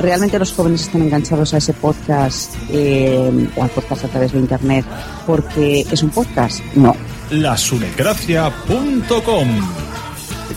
[0.00, 4.40] ¿Realmente los jóvenes están enganchados a ese podcast eh, o al podcast a través de
[4.40, 4.84] Internet
[5.26, 6.60] porque es un podcast?
[6.74, 6.94] No.
[7.30, 9.48] lasunecracia.com.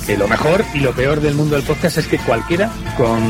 [0.06, 3.22] Que lo mejor y lo peor del mundo del podcast es que cualquiera con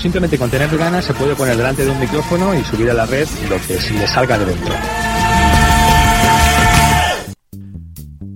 [0.00, 3.06] simplemente con tener ganas se puede poner delante de un micrófono y subir a la
[3.06, 4.74] red lo que se le salga de dentro.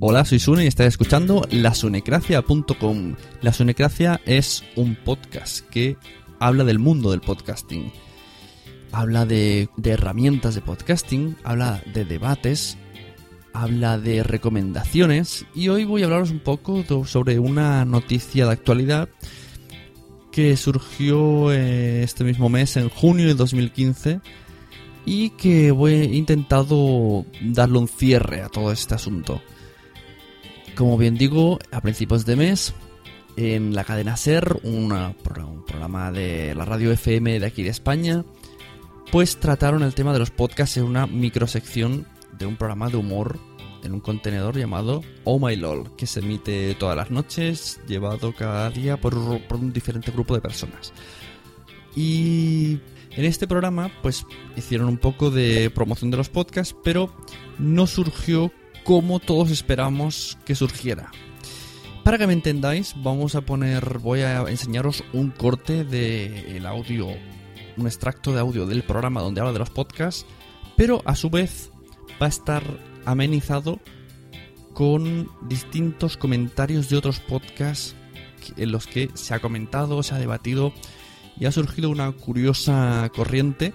[0.02, 3.16] Hola, soy Sune y estás escuchando lasunecracia.com.
[3.42, 5.98] La Sunecracia es un podcast que
[6.40, 7.92] habla del mundo del podcasting.
[8.90, 12.76] Habla de, herramientas de podcasting, habla de debates,
[13.52, 19.08] habla de recomendaciones y hoy voy a hablaros un poco sobre una noticia de actualidad
[20.32, 24.20] que surgió eh, este mismo mes, en junio de 2015,
[25.04, 29.40] y que he intentado darle un cierre a todo este asunto.
[30.76, 32.74] Como bien digo, a principios de mes,
[33.40, 35.14] en la cadena SER, un
[35.66, 38.24] programa de la radio FM de aquí de España,
[39.10, 42.06] pues trataron el tema de los podcasts en una microsección
[42.38, 43.38] de un programa de humor
[43.82, 48.70] en un contenedor llamado Oh My LOL, que se emite todas las noches, llevado cada
[48.70, 50.92] día por, por un diferente grupo de personas.
[51.96, 52.78] Y
[53.12, 57.14] en este programa, pues hicieron un poco de promoción de los podcasts, pero
[57.58, 58.52] no surgió
[58.84, 61.10] como todos esperamos que surgiera.
[62.10, 67.06] Para que me entendáis, vamos a poner, voy a enseñaros un corte del audio,
[67.76, 70.26] un extracto de audio del programa donde habla de los podcasts,
[70.76, 71.70] pero a su vez
[72.20, 72.64] va a estar
[73.04, 73.78] amenizado
[74.74, 77.94] con distintos comentarios de otros podcasts
[78.56, 80.72] en los que se ha comentado, se ha debatido
[81.38, 83.72] y ha surgido una curiosa corriente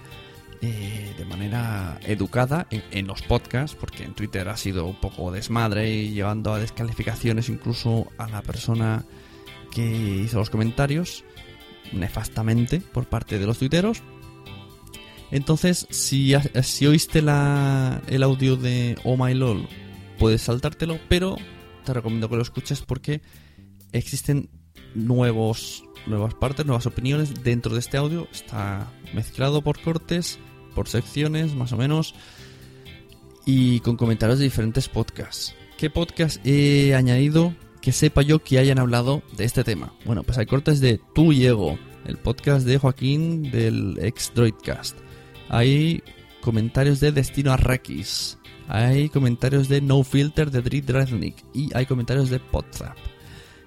[0.62, 5.90] eh, de manera educada en, los podcasts, porque en Twitter ha sido un poco desmadre
[5.92, 9.04] y llevando a descalificaciones incluso a la persona
[9.70, 11.24] que hizo los comentarios,
[11.92, 14.02] nefastamente por parte de los tuiteros.
[15.30, 17.28] Entonces, si, si oíste el
[18.22, 19.68] audio de Oh My LOL,
[20.18, 21.36] puedes saltártelo, pero
[21.84, 23.22] te recomiendo que lo escuches porque
[23.92, 24.50] existen
[24.94, 28.28] nuevos, nuevas partes, nuevas opiniones dentro de este audio.
[28.32, 30.38] Está mezclado por cortes,
[30.76, 32.14] por secciones, más o menos,
[33.46, 35.54] y con comentarios de diferentes podcasts.
[35.78, 39.94] ¿Qué podcast he añadido que sepa yo que hayan hablado de este tema?
[40.04, 44.98] Bueno, pues hay cortes de Tú y Ego, el podcast de Joaquín del ex Droidcast.
[45.48, 46.02] Hay
[46.42, 48.38] comentarios de Destino Arrakis.
[48.68, 50.90] Hay comentarios de No Filter de Drit.
[51.54, 52.96] Y hay comentarios de Podzap.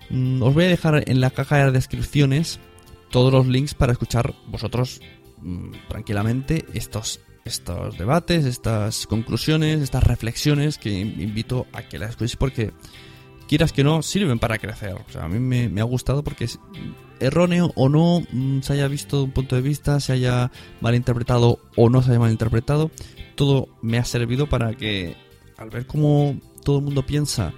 [0.09, 2.59] Mm, Os voy a dejar en la caja de descripciones
[3.09, 5.01] todos los links para escuchar vosotros
[5.41, 12.11] mm, tranquilamente estos, estos debates, estas conclusiones, estas reflexiones que in- invito a que las
[12.11, 12.71] escuchéis porque
[13.47, 14.93] quieras que no, sirven para crecer.
[14.93, 16.59] O sea, a mí me, ha gustado porque es-
[17.19, 20.51] erróneo o no, mm, se haya visto un punto de vista, se haya
[20.81, 22.91] malinterpretado o no se haya malinterpretado,
[23.35, 25.15] todo me ha servido para que
[25.57, 27.51] al ver cómo todo el mundo piensa,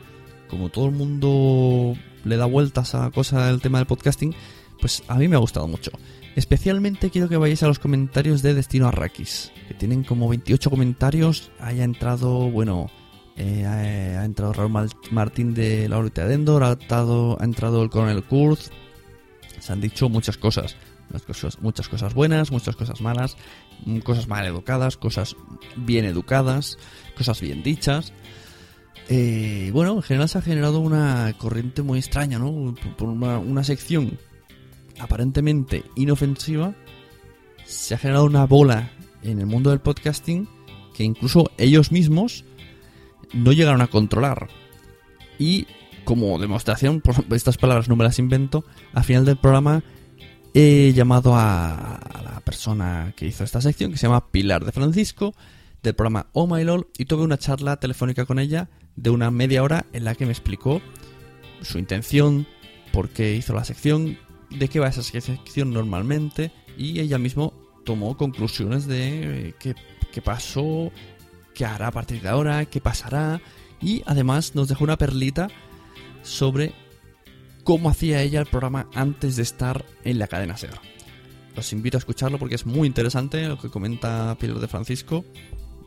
[0.50, 4.34] como todo el mundo le da vueltas a cosa del tema del podcasting,
[4.82, 5.92] pues a mí me ha gustado mucho.
[6.36, 11.52] Especialmente quiero que vayáis a los comentarios de Destino Arrakis, que tienen como 28 comentarios.
[11.60, 12.90] Haya entrado, bueno,
[13.36, 16.72] eh, ha, entrado Raúl Martín de la órbita de ha
[17.44, 18.72] entrado, el coronel Kurz.
[19.60, 20.76] Se han dicho muchas cosas.
[21.60, 23.36] Muchas cosas, buenas, muchas cosas malas,
[23.86, 25.36] mm, cosas mal educadas, cosas
[25.76, 26.78] bien educadas,
[27.18, 28.14] cosas bien dichas.
[29.10, 32.74] Eh, bueno, en general se ha generado una corriente muy extraña, ¿no?
[32.98, 34.18] Por una, una sección
[35.00, 36.76] aparentemente inofensiva,
[37.66, 38.92] se ha generado una bola
[39.24, 40.48] en el mundo del podcasting
[40.94, 42.44] que incluso ellos mismos
[43.34, 44.50] no llegaron a controlar.
[45.40, 45.68] Y
[46.04, 49.84] como demostración, por estas palabras no me las invento, al final del programa
[50.54, 55.34] he llamado a, la persona que hizo esta sección, que se llama Pilar de Francisco,
[55.82, 59.64] del programa Oh My LOL, y tuve una charla telefónica con ella de una media
[59.64, 60.82] hora en la que me explicó
[61.62, 62.48] su intención,
[62.92, 64.18] por qué hizo la sección,
[64.52, 67.54] de qué va esa sección normalmente, y ella mismo
[67.86, 69.76] tomó conclusiones de eh, qué,
[70.12, 70.92] qué pasó,
[71.54, 73.42] qué hará a partir de ahora, qué pasará,
[73.82, 75.48] y además nos dejó una perlita
[76.22, 76.74] sobre
[77.64, 80.80] cómo hacía ella el programa antes de estar en la cadena SER.
[81.56, 85.26] Os invito a escucharlo porque es muy interesante lo que comenta Pilar de Francisco.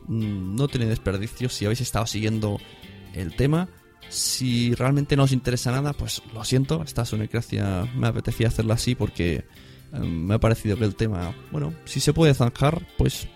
[0.07, 2.59] Mm, No tiene desperdicio si habéis estado siguiendo
[3.13, 3.69] el tema.
[4.09, 8.95] Si realmente no os interesa nada, pues lo siento, esta sonecracia me apetecía hacerla así
[8.95, 9.45] porque
[9.93, 13.27] eh, me ha parecido que el tema, bueno, si se puede zanjar, pues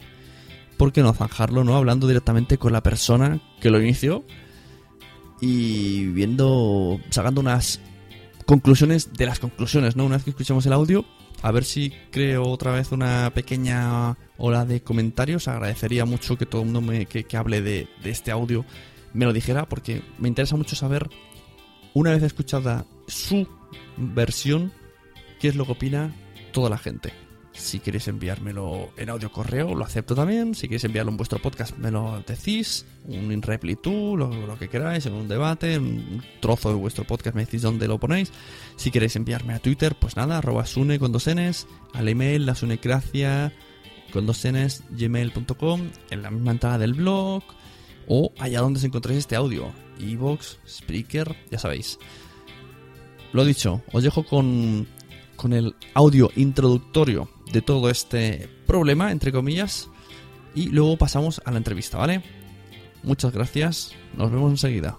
[0.77, 1.75] ¿por qué no zanjarlo, no?
[1.75, 4.23] Hablando directamente con la persona que lo inició
[5.41, 7.81] y viendo, sacando unas
[8.45, 10.05] conclusiones de las conclusiones, ¿no?
[10.05, 11.05] Una vez que escuchemos el audio,
[11.41, 15.47] a ver si creo otra vez una pequeña ola de comentarios.
[15.47, 18.65] Agradecería mucho que todo el mundo me, que, hable de este audio
[19.13, 21.09] me lo dijera, porque me interesa mucho saber,
[21.93, 23.47] una vez escuchada su
[23.97, 24.71] versión,
[25.39, 26.15] qué es lo que opina
[26.51, 27.13] toda la gente.
[27.51, 30.55] Si queréis enviármelo en audio correo, lo acepto también.
[30.55, 32.85] Si queréis enviarlo en vuestro podcast, me lo decís.
[33.05, 33.41] Un in
[33.81, 37.61] tú, lo, lo que queráis, en un debate, un trozo de vuestro podcast, me decís
[37.61, 38.31] dónde lo ponéis.
[38.77, 42.55] Si queréis enviarme a Twitter, pues nada, arroba sune con dos Ns, al email, la
[42.55, 43.51] sunecracia
[44.13, 47.43] con dos Ns, gmail.com, en la misma entrada del blog,
[48.09, 49.71] o allá donde se encontréis este audio.
[49.99, 51.97] Evox, Spreaker, ya sabéis.
[53.31, 54.87] Lo dicho, os dejo con,
[55.35, 59.89] con el audio introductorio de todo este problema, entre comillas,
[60.55, 62.23] y luego pasamos a la entrevista, ¿vale?
[63.03, 64.97] Muchas gracias, nos vemos enseguida.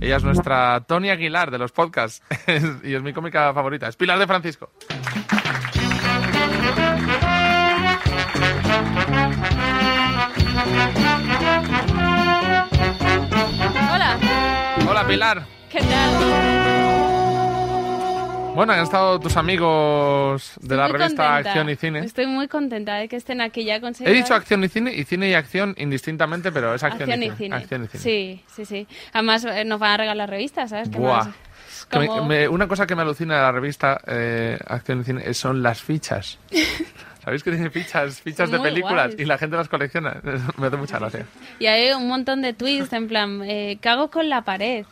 [0.00, 2.22] Ella es nuestra Tony Aguilar de los podcasts
[2.84, 3.88] y es mi cómica favorita.
[3.88, 4.70] Es Pilar de Francisco.
[13.92, 14.18] Hola,
[14.88, 15.46] Hola Pilar.
[15.70, 16.57] ¿qué tal?
[18.58, 21.36] Bueno, han estado tus amigos de la revista contenta.
[21.36, 22.00] Acción y Cine.
[22.00, 24.12] Estoy muy contenta de que estén aquí ya conseguido.
[24.12, 27.26] He dicho acción y cine y cine y acción indistintamente, pero es acción, Acción y,
[27.26, 27.36] y cine.
[27.38, 27.56] cine.
[27.56, 28.02] Acción y cine.
[28.02, 28.88] Sí, sí, sí.
[29.12, 30.88] Además eh, nos van a regalar revistas, ¿sabes?
[30.88, 31.18] ¿Qué Buah.
[31.26, 31.28] más?
[31.88, 35.04] Que me- Como- me- una cosa que me alucina de la revista eh, Acción y
[35.04, 36.40] Cine son las fichas.
[37.22, 39.20] ¿Sabéis que tiene fichas, fichas de películas guays.
[39.20, 40.20] y la gente las colecciona?
[40.56, 41.26] me hace mucha gracia.
[41.60, 44.84] Y hay un montón de tweets en plan, eh, ¿qué hago con la pared?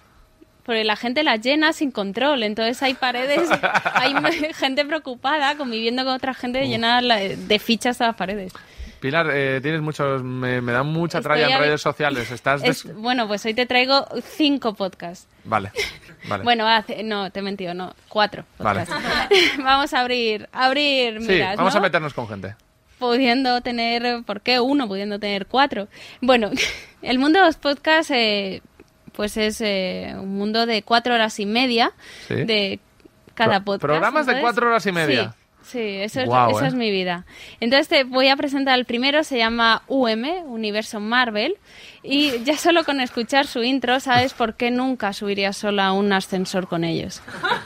[0.67, 3.49] Porque la gente la llena sin control, entonces hay paredes,
[3.95, 4.13] hay
[4.55, 8.53] gente preocupada conviviendo con otra gente llena la- de fichas a las paredes.
[9.01, 12.31] Pilar, eh, tienes muchos, me, me da mucha Estoy tralla en redes sociales.
[12.33, 14.07] Estás des- Es- bueno, pues hoy te traigo
[14.37, 15.29] cinco podcasts.
[15.45, 15.71] Vale,
[16.29, 16.43] vale.
[16.43, 18.81] Bueno, hace- no, te he mentido, no, cuatro Vale.
[18.87, 19.05] podcasts.
[19.63, 21.79] vamos a abrir, abrir sí, miras, vamos ¿no?
[21.79, 22.57] a meternos con gente.
[22.99, 25.87] pudiendo tener, ¿por qué uno pudiendo tener cuatro?
[26.23, 26.51] Bueno,
[27.03, 28.63] el mundo de los podcasts, eh,
[29.17, 31.93] pues es eh, un mundo de cuatro horas y media
[32.29, 32.35] Sí.
[32.45, 32.79] de
[33.35, 33.81] cada Pro- podcast.
[33.83, 35.31] programas de cuatro horas y media.
[35.31, 35.46] Sí.
[35.67, 36.67] Sí, eso, es, eh.
[36.67, 37.25] es mi vida.
[37.59, 41.57] Entonces te voy a presentar el primero, se llama UM, Universo Marvel,
[42.05, 46.13] y ya solo con escuchar su intro sabes por qué nunca subiría sola a un
[46.13, 47.21] ascensor con ellos.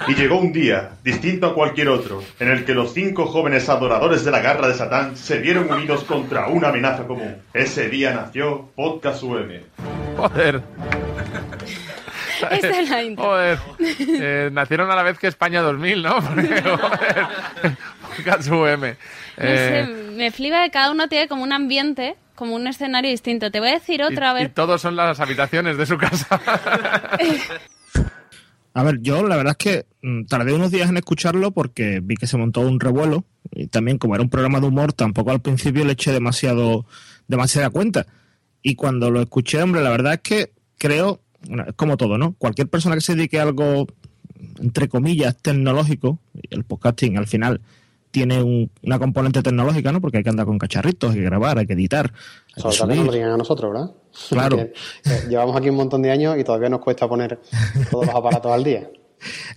[0.08, 4.24] Y llegó un día, distinto a cualquier otro, en el que los cinco jóvenes adoradores
[4.24, 7.36] de la garra de Satán se vieron unidos contra una amenaza común.
[7.52, 9.60] Ese día nació Podcast UM.
[10.16, 10.62] Joder.
[12.50, 13.24] Esta es la intro.
[13.24, 13.58] Joder.
[13.78, 16.16] Eh, nacieron a la vez que España 2000, ¿no?
[16.22, 18.80] Porque, joder, UM.
[18.80, 18.86] No
[19.38, 23.50] Eh, sé, me flipa que cada uno tiene como un ambiente, como un escenario distinto.
[23.50, 26.40] Te voy a decir otra, a y, todos son las habitaciones de su casa.
[28.72, 32.14] A ver, yo la verdad es que mm, tardé unos días en escucharlo porque vi
[32.16, 35.40] que se montó un revuelo y también como era un programa de humor, tampoco al
[35.40, 36.86] principio le eché demasiado
[37.26, 38.06] demasiada cuenta.
[38.62, 41.20] Y cuando lo escuché, hombre, la verdad es que creo,
[41.76, 42.34] como todo, ¿no?
[42.38, 43.86] Cualquier persona que se dedique a algo,
[44.60, 46.18] entre comillas, tecnológico,
[46.50, 47.60] el podcasting al final
[48.10, 50.00] tiene un- una componente tecnológica, ¿no?
[50.00, 52.12] Porque hay que andar con cacharritos, hay que grabar, hay que editar.
[52.56, 53.90] hay Sobre todo que nos a nosotros, ¿verdad?
[54.30, 54.56] Claro.
[54.58, 54.72] Porque,
[55.04, 57.40] eh, llevamos aquí un montón de años y todavía nos cuesta poner
[57.90, 58.90] todos los aparatos al día.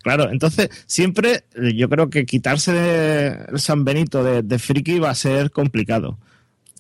[0.04, 5.10] Claro, entonces siempre yo creo que quitarse de el San Benito de, de friki va
[5.10, 6.18] a ser complicado.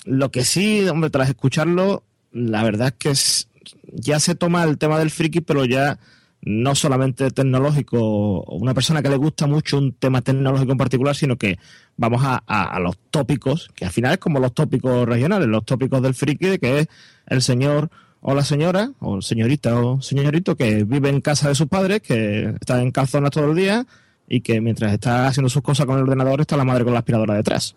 [0.03, 3.47] Lo que sí, hombre, tras escucharlo, la verdad es que es-
[3.93, 5.99] ya se toma el tema del friki, pero ya
[6.45, 11.37] no solamente tecnológico, una persona que le gusta mucho un tema tecnológico en particular, sino
[11.37, 11.57] que
[11.95, 16.13] vamos a, los tópicos, que al final es como los tópicos regionales, los tópicos del
[16.13, 16.87] friki, de que es
[17.27, 17.89] el señor
[18.19, 22.55] o la señora, o señorita o señorito que vive en casa de sus padres, que
[22.59, 23.85] está en calzonas todo el día
[24.27, 26.99] y que mientras está haciendo sus cosas con el ordenador está la madre con la
[26.99, 27.75] aspiradora detrás.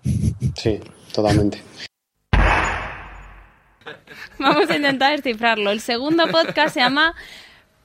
[0.54, 0.80] Sí,
[1.12, 1.62] totalmente.
[4.38, 5.70] Vamos a intentar descifrarlo.
[5.70, 7.14] El segundo podcast se llama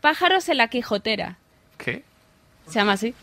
[0.01, 1.37] Pájaros en la Quijotera.
[1.77, 2.03] ¿Qué?
[2.67, 3.13] Se llama así.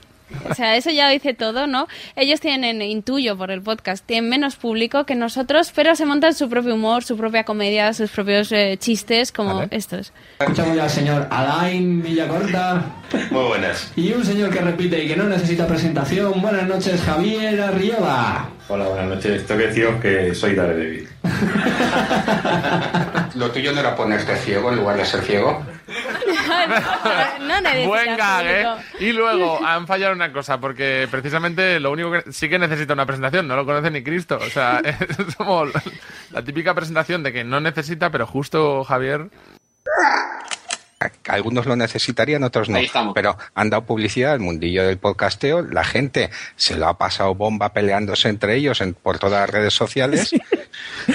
[0.49, 1.89] O sea, eso ya dice todo, ¿no?
[2.17, 6.49] Ellos tienen, intuyo por el podcast, tienen menos público que nosotros, pero se montan su
[6.49, 10.13] propio humor, su propia comedia, sus propios eh, chistes, como estos.
[10.39, 12.85] Escuchamos ya al señor Alain Villacorta.
[13.31, 13.93] Muy buenas.
[13.97, 16.41] Y un señor que repite y que no necesita presentación.
[16.41, 18.49] Buenas noches, Javier Arriola.
[18.69, 19.47] Hola, buenas noches.
[19.47, 21.09] Tengo que deciros que soy Daredevil.
[23.35, 25.65] Lo tuyo no era ponerte ciego en lugar de ser ciego.
[27.41, 28.67] No Buen gag, ¿eh?
[29.01, 33.07] Y luego han fallado una cosa, porque precisamente lo único que sí que necesita una
[33.07, 34.39] presentación, no lo conoce ni Cristo.
[34.41, 35.67] O sea, es como
[36.31, 39.29] la típica presentación de que no necesita, pero justo Javier.
[41.29, 42.81] Algunos lo necesitarían, otros no.
[43.15, 45.63] Pero han dado publicidad al mundillo del podcasteo.
[45.63, 49.75] La gente se lo ha pasado bomba peleándose entre ellos en, por todas las redes
[49.75, 50.31] sociales.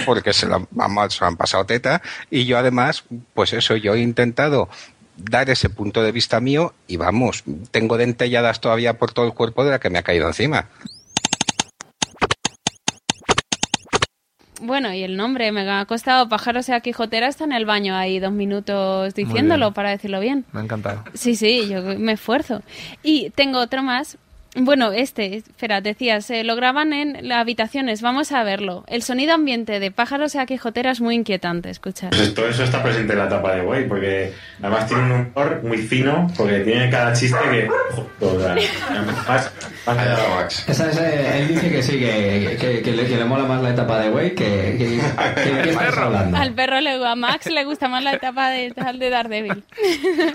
[0.05, 2.01] Porque se lo, vamos, se lo han pasado teta.
[2.29, 4.69] Y yo además, pues eso, yo he intentado
[5.17, 9.63] dar ese punto de vista mío y vamos, tengo dentelladas todavía por todo el cuerpo
[9.63, 10.69] de la que me ha caído encima.
[14.61, 18.19] Bueno, y el nombre me ha costado Pájaros la Quijotera, está en el baño ahí
[18.19, 20.45] dos minutos diciéndolo para decirlo bien.
[20.53, 21.03] Me ha encantado.
[21.13, 22.61] Sí, sí, yo me esfuerzo.
[23.03, 24.17] Y tengo otro más.
[24.55, 28.83] Bueno, este, espera, decías, eh, lo graban en las habitaciones, vamos a verlo.
[28.87, 32.11] El sonido ambiente de pájaros y a Quijotera es muy inquietante, escuchar.
[32.11, 34.31] Pues todo eso está presente en la tapa de Way, porque
[34.61, 37.67] además tiene un humor muy fino, porque tiene cada chiste que.
[38.19, 38.63] Joder,
[39.27, 39.51] más-
[39.87, 43.45] más- Esa es, eh, él dice que sí, que, que, que le, que le mola
[43.45, 45.01] más la etapa de Way que, que,
[45.99, 46.37] hablando.
[46.37, 49.63] Al perro le a Max le gusta más la etapa de, de Daredevil.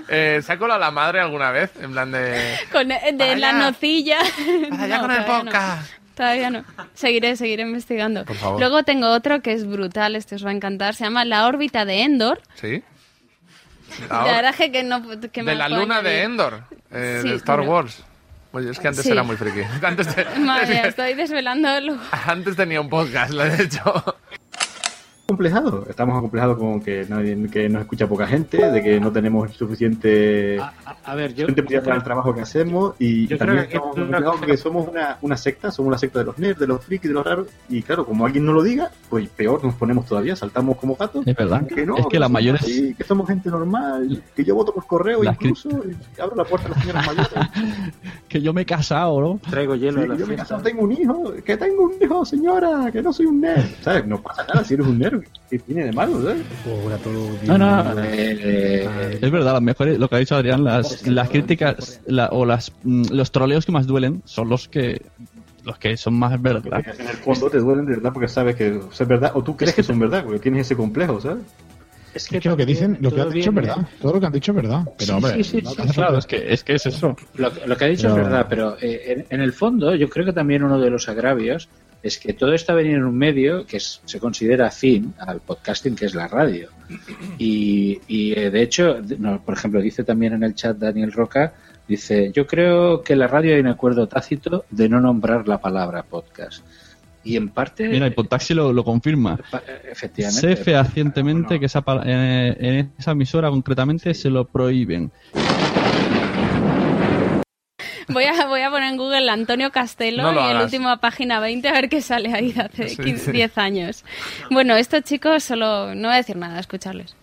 [0.09, 1.71] Eh, ¿Se ha colado la madre alguna vez?
[1.81, 2.35] En plan de.
[2.71, 4.08] Con, eh, de la nocilla.
[4.13, 5.25] Allá No, con el todavía no.
[5.43, 5.91] podcast.
[6.15, 6.65] Todavía no.
[6.95, 8.25] Seguiré, seguiré investigando.
[8.25, 8.59] Por favor.
[8.59, 10.93] Luego tengo otro que es brutal, este os va a encantar.
[10.95, 12.41] Se llama La órbita de Endor.
[12.55, 12.83] ¿Sí?
[14.09, 15.01] La verdad es que no.
[15.31, 16.23] Que de la luna de.
[16.23, 18.03] Endor, eh, Sí, de Star pero- Wars.
[18.51, 19.11] Oye, es que antes Sí.
[19.11, 19.61] era muy friki.
[19.85, 21.69] Antes, te- Madre estoy desvelando.
[22.25, 24.15] antes tenía un podcast, lo he hecho.
[25.29, 25.85] Complejado.
[25.87, 30.59] Estamos acomplejados con que, nadie, que nos escucha poca gente, de que no tenemos suficiente,
[31.03, 31.45] A ver, yo.
[31.45, 34.87] suficiente para el trabajo que hacemos y Yo también creo que estamos acomplejados porque somos
[34.87, 37.47] una, una secta, somos la secta de los nerds, de los frikis, de los raros
[37.69, 41.27] y claro, como alguien no lo diga, pues peor nos ponemos todavía, saltamos como gatos.
[41.27, 41.67] Es verdad.
[41.67, 44.73] Que no, Es que las somos mayores- así, que somos gente normal, que yo voto
[44.73, 47.29] por correo Las incluso y abro la puerta a las señoras mayores.
[48.27, 49.39] Que yo me he casado, ¿no?
[49.49, 53.01] Traigo hielo yo me he casado, tengo un hijo, que tengo un hijo, señora, que
[53.01, 53.65] no soy un nerd.
[53.81, 54.05] ¿Sabes?
[54.07, 55.18] No pasa nada si eres un nerd,
[55.49, 56.45] ¿qué tiene de malo, ¿sabes?
[57.47, 57.83] No, no,
[59.21, 62.71] es verdad, las mejores, lo que ha dicho Adrián, las, las críticas la- o las,
[62.83, 65.01] mm, los troleos que más duelen son los que
[65.65, 66.83] los que son más verdad.
[66.97, 69.75] En el fondo te duelen de verdad porque sabes que es verdad, o tú crees
[69.75, 71.43] que son verdad, porque tienes ese complejo, ¿sabes?
[72.13, 73.77] Es que lo que dicen, lo que han dicho es verdad.
[74.01, 74.83] Todo lo que han dicho es verdad.
[74.97, 75.61] Pero, Sí, hombre, sí,
[75.93, 77.15] Claro, es que, es que es eso.
[77.35, 80.09] Lo, lo que ha dicho Pero- es verdad, pero eh, en, en el fondo yo
[80.09, 81.69] creo que también uno de los agravios
[82.01, 85.39] es que todo esto ha venido en un medio que es- se considera afín al
[85.41, 86.69] podcasting, que es la radio.
[87.37, 91.53] Y, y, eh, de hecho, no, por ejemplo, dice también en el chat Daniel Roca,
[91.87, 95.59] dice, yo creo que en la radio hay un acuerdo tácito de no nombrar la
[95.59, 96.63] palabra podcast.
[97.23, 99.37] Y en parte, Mira, el Podtaxi lo, lo confirma.
[99.51, 99.61] pa-
[99.91, 105.11] efectivamente, Sé fehacientemente que esa, en, en esa emisora concretamente se lo prohíben.
[108.11, 110.63] Voy a, voy a poner en Google Antonio Castelo No y el hagas.
[110.65, 113.31] último página 20 a ver qué sale ahí de hace Sí, 15, sí.
[113.33, 114.03] 10 años.
[114.49, 115.93] Bueno, estos chicos solo...
[115.93, 117.15] No voy a decir nada, escucharles.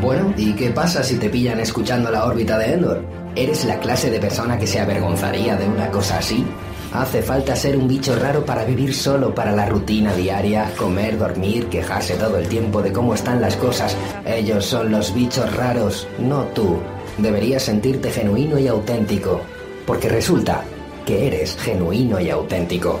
[0.00, 3.04] Bueno, ¿y qué pasa si te pillan escuchando la órbita de Endor?
[3.34, 6.44] ¿Eres la clase de persona que se avergonzaría de una cosa así?
[6.94, 11.66] Hace falta ser un bicho raro para vivir solo para la rutina diaria, comer, dormir,
[11.66, 13.96] quejarse todo el tiempo de cómo están las cosas.
[14.24, 16.78] Ellos son los bichos raros, no tú.
[17.18, 19.40] Deberías sentirte genuino y auténtico,
[19.84, 20.62] porque resulta
[21.04, 23.00] que eres genuino y auténtico.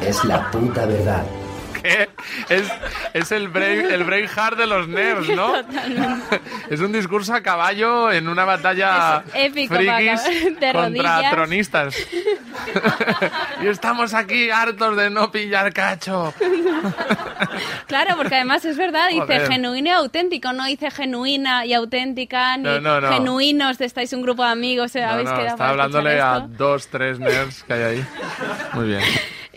[0.00, 1.24] Es la puta verdad.
[2.48, 2.68] Es,
[3.12, 5.52] es el, brain, el Braveheart de los nerds, ¿no?
[5.52, 6.40] Totalmente.
[6.70, 11.30] Es un discurso a caballo en una batalla épico frikis de contra rodillas.
[11.30, 11.96] tronistas.
[13.62, 16.32] y estamos aquí hartos de no pillar cacho.
[17.86, 19.46] Claro, porque además es verdad, dice Joder.
[19.48, 23.12] genuino y auténtico, no dice genuina y auténtica, ni No, no, no.
[23.12, 27.18] genuinos, de estáis un grupo de amigos, eh, habéis quedado está hablándole a dos, tres
[27.18, 28.06] nerds que hay ahí.
[28.72, 29.02] Muy bien.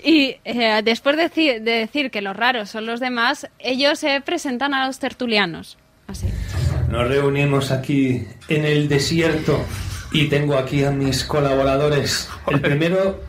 [0.08, 4.22] Y eh, después de decir, de decir que los raros son los demás, ellos se
[4.22, 5.78] presentan a los tertulianos.
[6.08, 6.28] Así.
[6.90, 9.66] Nos reunimos aquí en el desierto
[10.14, 12.30] y tengo aquí a mis colaboradores.
[12.48, 13.22] El primero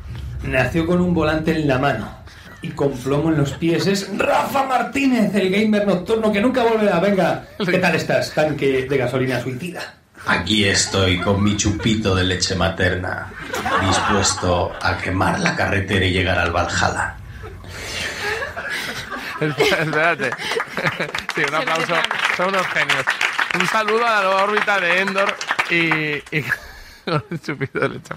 [0.45, 2.17] nació con un volante en la mano
[2.63, 3.89] y con plomo en los pies.
[3.89, 7.01] Es Rafa Martínez, el gamer nocturno que nunca volverá.
[7.01, 9.95] Venga, ¿qué tal estás, tanque de gasolina suicida?
[10.29, 13.33] Aquí estoy con mi chupito de leche materna,
[13.81, 17.17] dispuesto a quemar la carretera y llegar al Valhalla.
[19.41, 20.31] Espérate.
[21.35, 21.95] Sí, un aplauso.
[22.37, 23.05] Son unos genios.
[23.59, 25.35] Un saludo a la órbita de Endor
[25.71, 26.45] y, y
[27.05, 28.15] con el chupito de leche.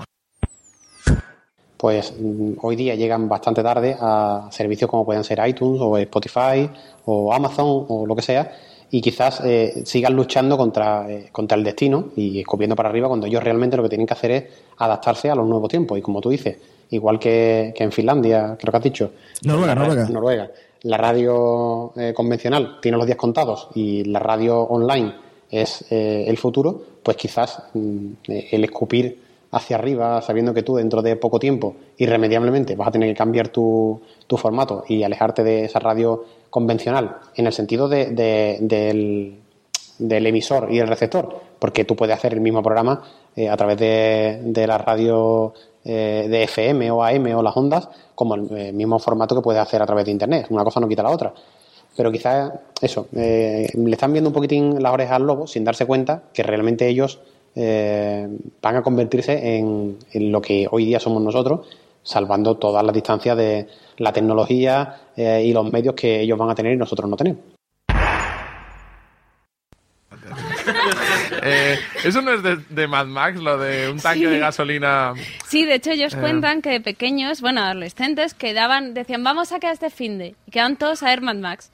[1.77, 6.69] pues mm, hoy día llegan bastante tarde a servicios como pueden ser iTunes o Spotify
[7.05, 8.51] o Amazon o lo que sea
[8.91, 13.25] y quizás eh, sigan luchando contra, eh, contra el destino y escupiendo para arriba cuando
[13.25, 14.43] ellos realmente lo que tienen que hacer es
[14.77, 16.57] adaptarse a los nuevos tiempos y como tú dices,
[16.91, 19.11] igual que, que en Finlandia, creo que has dicho.
[19.43, 20.09] Noruega, la, Noruega.
[20.09, 20.51] Noruega.
[20.83, 25.13] La radio eh, convencional tiene los días contados y la radio online
[25.49, 30.77] es eh, el futuro, pues quizás mm, eh, el escupir hacia arriba, sabiendo que tú
[30.77, 34.01] dentro de poco tiempo, irremediablemente, vas a tener que cambiar tu,
[34.37, 39.37] formato y alejarte de esa radio convencional, en el sentido de, de-
[39.99, 43.03] del, emisor y el receptor, porque tú puedes hacer el mismo programa
[43.35, 48.35] eh, a través de, la radio eh, de FM o AM o las ondas, como
[48.35, 50.47] el eh, mismo formato que puedes hacer a través de Internet.
[50.49, 51.33] Una cosa no quita la otra.
[51.95, 56.23] Pero quizás eso, le están viendo un poquitín las orejas al lobo sin darse cuenta
[56.33, 57.19] que realmente ellos
[57.55, 58.27] eh,
[58.61, 61.67] van a convertirse en, en lo que hoy día somos nosotros,
[62.03, 66.55] salvando todas las distancias de la tecnología eh, y los medios que ellos van a
[66.55, 67.41] tener y nosotros no tenemos.
[71.43, 74.25] Eh, eso no es de, de Mad Max, lo de un tanque Sí.
[74.25, 75.13] de gasolina.
[75.47, 76.17] Sí, de hecho ellos Eh.
[76.19, 80.35] cuentan que de pequeños, bueno, adolescentes, quedaban, decían, vamos a quedar este finde.
[80.47, 81.71] Y quedaban todos a ver Mad Max.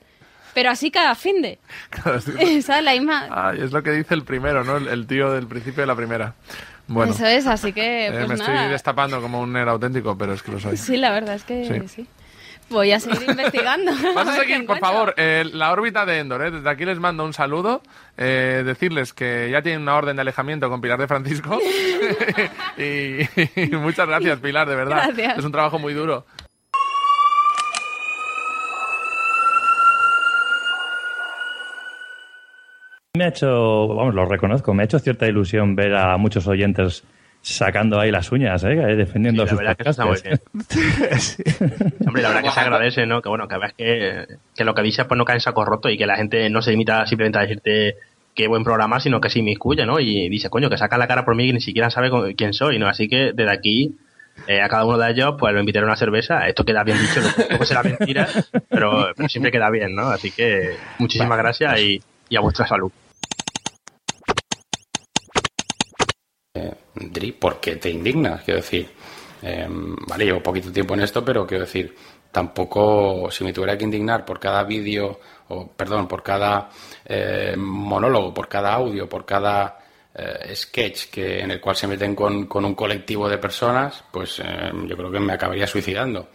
[0.57, 1.13] Pero así cada.
[1.13, 2.67] ¿Sabes?
[2.83, 3.27] La misma...
[3.29, 4.77] Ay, es lo que dice el primero, ¿no?
[4.77, 6.33] El, el tío del principio de la primera.
[6.87, 10.33] Bueno, Eso es, así que, eh, pues me estoy destapando como un nerd auténtico, pero
[10.33, 10.75] es que lo soy.
[10.75, 11.87] Sí, la verdad es que Sí.
[11.87, 12.07] sí.
[12.71, 13.91] Voy a seguir investigando.
[14.15, 16.43] Vas a seguir, por favor, eh, la órbita de Endor.
[16.43, 16.49] ¿eh?
[16.49, 17.83] Desde aquí les mando un saludo.
[18.17, 21.59] eh, decirles que ya tienen una orden de alejamiento con Pilar de Francisco.
[22.79, 23.21] y,
[23.61, 25.03] y muchas gracias, Pilar, de verdad.
[25.13, 25.37] Gracias.
[25.37, 26.25] Es un trabajo muy duro.
[33.17, 37.03] Me ha hecho, vamos, lo reconozco, me ha hecho cierta ilusión ver a muchos oyentes
[37.41, 38.75] sacando ahí las uñas, ¿eh?
[38.95, 41.37] defendiendo Sí, la sus verdad que está muy podcasts.
[42.05, 43.21] Hombre, la verdad que se agradece, ¿no?
[43.21, 44.25] Que bueno, que veas que,
[44.55, 46.61] que lo que dices pues no cae en saco roto y que la gente no
[46.61, 47.95] se limita simplemente a decirte
[48.35, 49.99] qué buen programa, sino que se inmiscuye, ¿no?
[49.99, 52.77] Y dice, coño, que saca la cara por mí y ni siquiera sabe quién soy,
[52.77, 52.87] ¿no?
[52.87, 53.95] Así que desde aquí,
[54.47, 56.47] eh, a cada uno de ellos, pues lo invitaré a una cerveza.
[56.47, 58.27] Esto queda bien dicho, luego será mentira,
[58.69, 60.09] pero, pero siempre queda bien, ¿no?
[60.09, 62.91] Así que muchísimas gracias y, y a vuestra salud.
[66.99, 68.43] Dri, ¿por qué te indignas?
[68.43, 68.89] Quiero decir,
[69.41, 71.95] eh, vale, llevo poquito tiempo en esto, pero quiero decir,
[72.31, 76.69] tampoco, si me tuviera que indignar por cada vídeo, o perdón, por cada
[77.05, 79.79] eh, monólogo, por cada audio, por cada
[80.13, 84.39] eh, sketch que, en el cual se meten con, con un colectivo de personas, pues
[84.39, 86.29] eh, yo creo que me acabaría suicidando.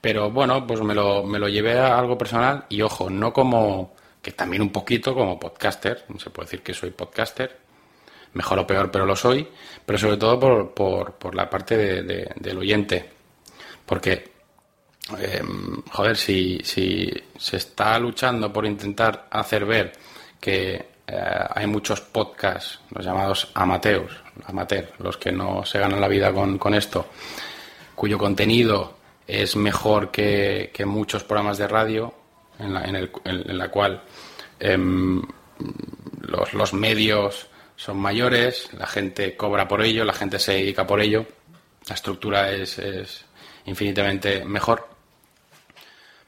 [0.00, 3.94] Pero bueno, pues me lo, me lo llevé a algo personal y ojo, no como,
[4.22, 7.65] que también un poquito como podcaster, se puede decir que soy podcaster,
[8.36, 9.48] mejor o peor, pero lo soy,
[9.84, 13.10] pero sobre todo por, por, por la parte de- de- del oyente.
[13.84, 14.32] Porque,
[15.18, 15.42] eh,
[15.92, 19.92] joder, si, si se está luchando por intentar hacer ver
[20.40, 20.74] que
[21.06, 24.12] eh, hay muchos podcasts, los llamados amateurs,
[24.46, 27.06] amateur, los que no se ganan la vida con, con esto,
[27.94, 28.96] cuyo contenido
[29.26, 32.12] es mejor que, que muchos programas de radio,
[32.58, 34.02] en la, en el- en la cual
[34.58, 35.22] em,
[36.22, 41.00] los, los medios son mayores, la gente cobra por ello, la gente se dedica por
[41.00, 41.26] ello,
[41.88, 43.24] la estructura es, es
[43.66, 44.88] infinitamente mejor.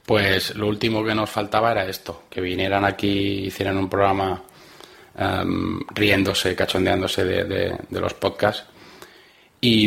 [0.04, 4.42] Pues lo último que nos faltaba era esto, que vinieran aquí, hicieran un programa
[5.18, 8.64] em, riéndose, cachondeándose de, de- los podcasts.
[9.60, 9.86] Y,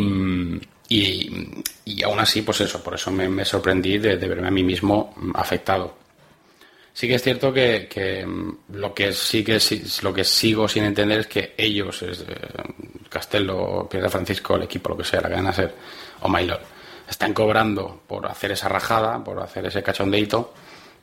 [0.90, 4.52] y, y aún así, pues eso, por eso me, me sorprendí de, de verme a
[4.52, 5.98] mí mismo afectado.
[6.94, 9.60] Sí que es cierto que, mm, lo que sí que
[10.02, 12.26] lo que sigo sin entender es que ellos, es, eh,
[13.10, 15.74] Castelo, Piedra Francisco, el equipo, lo que sea, la cadena ser,
[16.22, 16.60] o Mailol,
[17.10, 20.54] están cobrando por hacer esa rajada, por hacer ese cachondeito,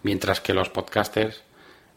[0.02, 1.42] mientras que los podcasters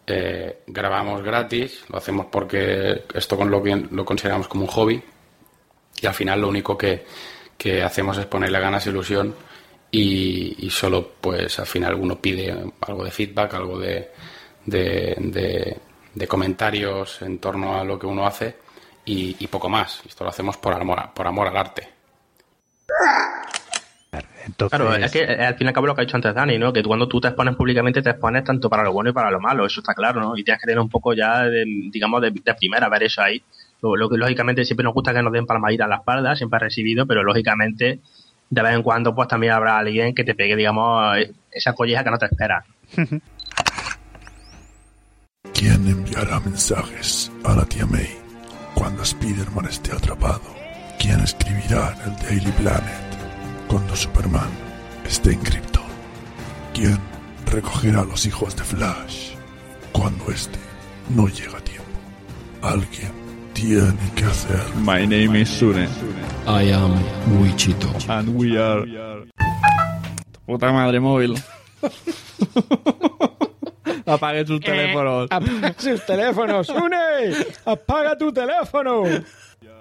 [0.07, 5.01] eh, grabamos gratis, lo hacemos porque esto con lo que lo consideramos como un hobby
[6.01, 7.05] y al final lo único que,
[7.57, 9.35] que hacemos es ponerle ganas e ilusión
[9.91, 14.11] y, y solo pues al final uno pide algo de feedback, algo de,
[14.65, 15.77] de, de-
[16.13, 18.55] de comentarios en torno a lo que uno hace
[19.05, 20.01] y, y poco más.
[20.05, 21.87] Esto lo hacemos por amor, por amor al arte.
[24.69, 26.57] Claro, es que eh, al fin y al cabo lo que ha dicho antes Dani,
[26.57, 26.73] ¿no?
[26.73, 29.39] Que cuando tú te expones públicamente, te expones tanto para lo bueno y para lo
[29.39, 30.35] malo, eso está claro, ¿no?
[30.35, 33.41] Y tienes que tener un poco ya, de, digamos, de, de primera ver eso ahí.
[33.81, 36.57] Lo, lo que lógicamente siempre nos gusta que nos den palmadita en la espalda, siempre
[36.57, 37.99] ha recibido, pero lógicamente
[38.51, 41.17] de vez en cuando pues también habrá alguien que te pegue, digamos,
[41.49, 42.63] esa colleja que no te espera.
[45.53, 48.09] ¿Quién enviará mensajes a la tía May
[48.75, 50.41] cuando Spider-Man esté atrapado?
[50.99, 53.17] ¿Quién escribirá en el Daily Planet
[53.67, 54.49] cuando Superman
[55.05, 55.83] esté en Krypton?
[56.73, 56.99] ¿Quién
[57.45, 59.31] recogerá a los hijos de Flash
[59.93, 60.59] cuando este
[61.09, 61.85] no llega a tiempo?
[62.61, 63.20] Alguien
[63.53, 64.59] tiene que hacer.
[64.77, 65.87] My name is Sune.
[66.47, 66.93] I am
[67.39, 67.87] Wichito.
[68.09, 68.85] And we are.
[70.45, 71.35] Puta madre móvil.
[74.05, 75.27] Apague sus teléfonos.
[75.31, 77.45] Apaga sus teléfonos, ¡Une!
[77.65, 79.03] ¡Apaga tu teléfono!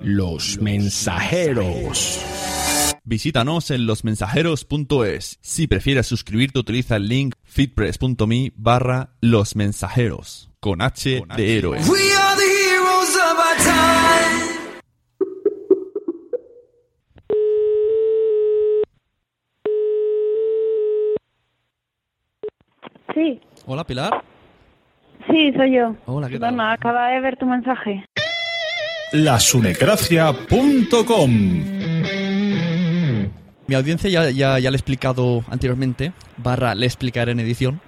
[0.00, 2.20] Los mensajeros.
[3.04, 5.38] Visítanos en losmensajeros.es.
[5.40, 10.50] Si prefieres suscribirte, utiliza el link fitpress.me barra los mensajeros.
[10.61, 11.78] Con H de héroe.
[23.14, 24.22] Sí, Hola, Pilar.
[25.28, 25.94] sí, soy yo.
[26.06, 26.58] Hola, ¿qué tal?
[26.60, 28.04] Acaba de ver tu mensaje.
[29.12, 31.30] lasunecracia.com
[33.66, 37.80] Mi audiencia ya, ya, ya le he explicado anteriormente, barra le explicaré en edición.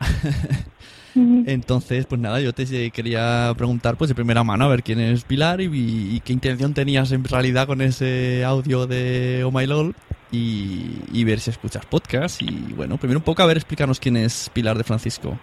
[1.14, 5.24] Entonces, pues nada, yo te quería preguntar pues de primera mano a ver quién es
[5.24, 9.94] Pilar y, y qué intención tenías en realidad con ese audio de Oh My LOL
[10.32, 14.50] y, ver si escuchas podcast y bueno, primero un poco a ver explícanos quién es
[14.52, 15.36] Pilar de Francisco.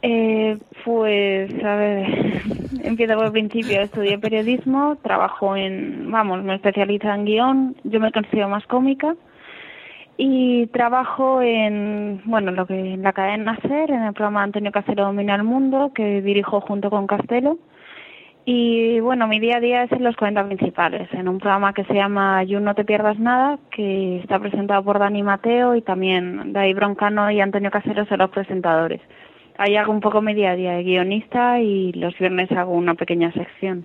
[0.00, 2.42] Eh, pues, a ver,
[2.84, 3.80] empiezo por el principio.
[3.80, 9.16] Estudié periodismo, trabajo en, vamos, me especializo en guion, yo me considero más cómica
[10.16, 15.04] y trabajo en, bueno, lo que en la cadena Ser, en el programa Antonio Castelo
[15.04, 17.58] Domina el Mundo, que dirijo junto con Castelo.
[18.50, 21.84] Y bueno, mi día a día es en los 40 principales, en un programa que
[21.84, 26.54] se llama You No Te Pierdas Nada, que está presentado por Dani Mateo y también
[26.54, 29.02] David Broncano y Antonio Casero son los presentadores.
[29.58, 32.94] Ahí hago un poco mi día a día de guionista y los viernes hago una
[32.94, 33.84] pequeña sección.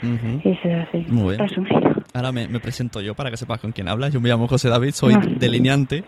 [0.00, 1.04] Eso es así.
[1.08, 1.46] Muy bien.
[1.46, 1.92] resumido.
[2.14, 4.10] Ahora me, me presento yo para que sepas con quién hablas.
[4.10, 6.02] Yo me llamo José David, soy delineante,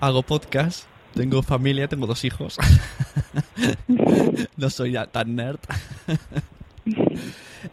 [0.00, 2.56] hago podcast, tengo familia, tengo dos hijos.
[4.56, 5.60] no soy ya tan nerd.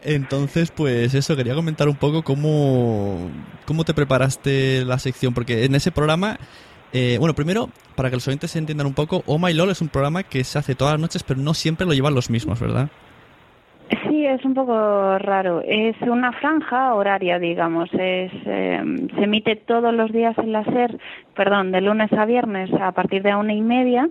[0.02, 3.30] Entonces, pues eso, quería comentar un poco cómo,
[3.66, 6.38] cómo te preparaste la sección, porque en ese programa,
[6.92, 9.80] eh, bueno, primero, para que los oyentes se entiendan un poco, Oh My LOL es
[9.80, 12.60] un programa que se hace todas las noches, pero no siempre lo llevan los mismos,
[12.60, 12.88] ¿verdad?
[14.08, 15.60] Sí, es un poco raro.
[15.62, 17.90] Es una franja horaria, digamos.
[17.92, 18.82] Es, eh,
[19.14, 20.98] se emite todos los días en la SER,
[21.34, 24.08] perdón, de lunes a viernes a partir de una y media.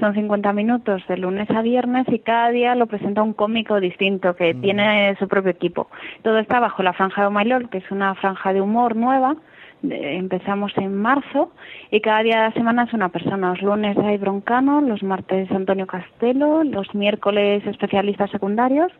[0.00, 4.34] Son 50 minutos de lunes a viernes y cada día lo presenta un cómico distinto
[4.34, 5.88] que tiene su propio equipo.
[6.22, 9.36] Todo está bajo la franja de Lord, que es una franja de humor nueva.
[9.82, 11.52] De- empezamos en marzo
[11.90, 13.50] y cada día de la semana es una persona.
[13.50, 18.90] Los lunes hay Broncano, los martes Antonio Castelo, los miércoles especialistas secundarios,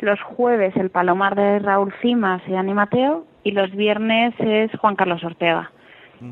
[0.00, 4.96] los jueves el Palomar de Raúl Cimas y Ani Mateo y los viernes es Juan
[4.96, 5.70] Carlos Ortega.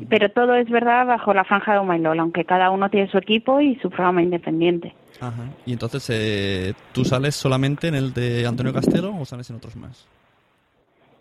[0.09, 3.59] Pero todo es verdad bajo la franja de Omailol, aunque cada uno tiene su equipo
[3.59, 4.93] y su programa independiente.
[5.19, 5.49] Ajá.
[5.65, 9.75] Y entonces, eh, ¿tú sales solamente en el de Antonio Castelo o sales en otros
[9.75, 10.07] más?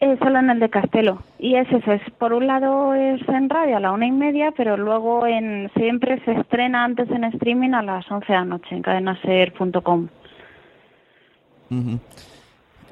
[0.00, 1.22] Eh, solo en el de Castelo.
[1.38, 4.50] Y es eso, es, por un lado es en radio a la una y media,
[4.56, 8.74] pero luego en siempre se estrena antes en streaming a las 11 de la noche
[8.74, 10.09] en cadenaser.com.
[11.70, 11.98] Ujú.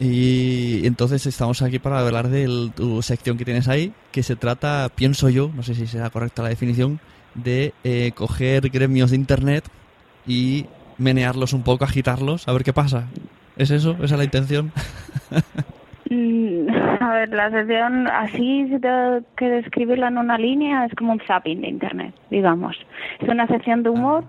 [0.01, 4.89] Y entonces estamos aquí para hablar de tu sección que tienes ahí, que se trata,
[4.95, 7.01] pienso yo, no sé si será correcta la definición,
[7.35, 9.65] de eh, coger gremios de Internet
[10.27, 10.67] y
[10.99, 13.07] menearlos un poco, agitarlos, a ver qué pasa.
[13.57, 13.97] ¿Es eso?
[14.01, 14.73] ¿Esa es la intención?
[16.11, 16.69] Mm,
[17.01, 21.21] A ver, la sección, así si tengo que describirla en una línea, es como un
[21.21, 22.77] zapping de Internet, digamos.
[23.21, 24.25] Es una sección de humor,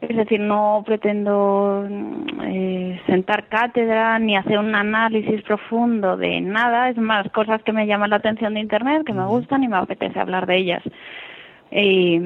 [0.00, 6.88] es decir, no pretendo mm, eh, sentar cátedra ni hacer un análisis profundo de nada,
[6.88, 9.76] es más, cosas que me llaman la atención de Internet, que me gustan y me
[9.76, 10.82] apetece hablar de ellas.
[11.72, 12.18] Y,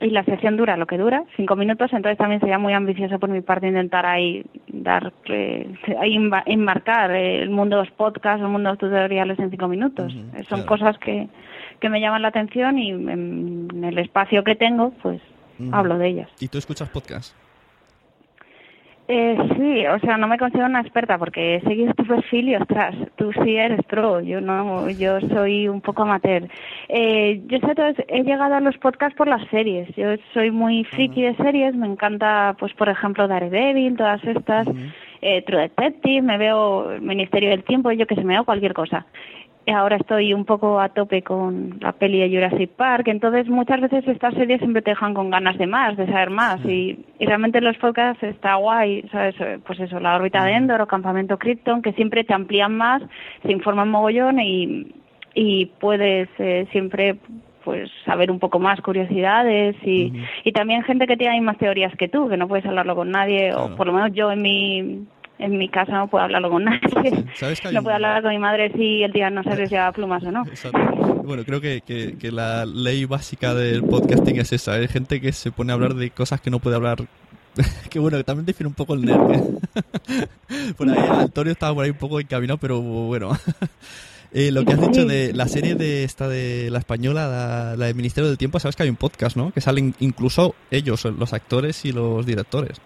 [0.00, 3.28] y la sección dura lo que dura, cinco minutos, entonces también sería muy ambicioso por
[3.28, 5.66] mi parte intentar ahí dar, eh,
[5.98, 6.16] ahí
[6.46, 10.14] enmarcar el mundo de los podcasts, el mundo de los tutoriales en cinco minutos.
[10.14, 10.66] Eh, Son claro.
[10.66, 11.26] cosas que,
[11.80, 15.20] que me llaman la atención y en el espacio que tengo, pues
[15.72, 16.30] Hablo de ellas.
[16.40, 17.34] ¿Y tú escuchas podcast?
[19.10, 22.56] Eh, sí, o sea, no me considero una experta porque he seguido tu perfil y
[22.56, 26.46] ostras, tú sí eres pro, yo no, yo soy un poco amateur.
[26.90, 30.84] Eh, yo sé, todo, he llegado a los podcasts por las series, yo soy muy
[30.84, 34.68] friki de series, me encanta, pues por ejemplo, Daredevil, todas estas,
[35.22, 38.74] eh, True Detective, me veo el Ministerio del Tiempo, yo que sé, me veo cualquier
[38.74, 39.06] cosa.
[39.70, 44.06] Ahora estoy un poco a tope con la peli de Jurassic Park, entonces muchas veces
[44.06, 47.60] estas series siempre te dejan con ganas de más, de saber más, y, y realmente
[47.60, 49.34] los podcasts está guay, ¿sabes?
[49.66, 53.02] Pues eso, la órbita de Endor o Campamento Krypton, que siempre te amplían más,
[53.42, 54.94] se informan mogollón y,
[55.34, 57.16] y puedes eh, siempre
[57.64, 60.10] pues saber un poco más curiosidades y,
[60.44, 63.52] y también gente que tiene más teorías que tú, que no puedes hablarlo con nadie,
[63.54, 65.06] o por lo menos yo en mi
[65.38, 67.24] en mi casa no puedo hablarlo con nadie.
[67.34, 69.74] ¿Sabes que hay No puedo hablar con mi madre si el día no sabes si
[69.74, 70.44] lleva plumas o no.
[71.24, 74.74] Bueno, creo que, que- que la ley básica del podcasting es esa.
[74.74, 76.98] Hay gente que se pone a hablar de cosas que no puede hablar.
[77.90, 79.32] que bueno, que también define un poco el nerd.
[79.32, 80.26] ¿eh?
[80.76, 83.30] por ahí Antonio estaba por ahí un poco encaminado, pero bueno.
[84.30, 87.86] Eh, lo que has dicho de la serie de esta de la española, la, la
[87.86, 89.52] del Ministerio del Tiempo, sabes que hay un podcast, ¿no?
[89.52, 92.78] Que salen incluso ellos, los actores y los directores.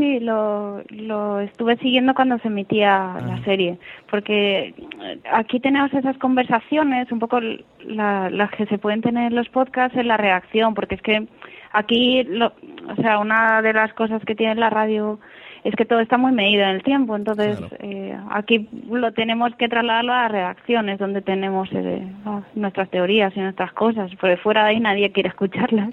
[0.00, 3.76] Sí, lo, lo estuve siguiendo cuando se emitía la serie,
[4.10, 7.38] porque eh, aquí tenemos esas conversaciones, un poco
[7.84, 11.26] la- las que se pueden tener en los podcasts en la reacción, porque es que
[11.72, 15.18] aquí, lo, o sea, una de las cosas que tiene la radio
[15.64, 19.68] es que todo está muy medido en el tiempo, entonces eh, aquí lo tenemos que
[19.68, 22.06] trasladarlo a las reacciones, donde tenemos eh,
[22.54, 25.90] nuestras teorías y nuestras cosas, porque fuera de ahí nadie quiere escucharlas,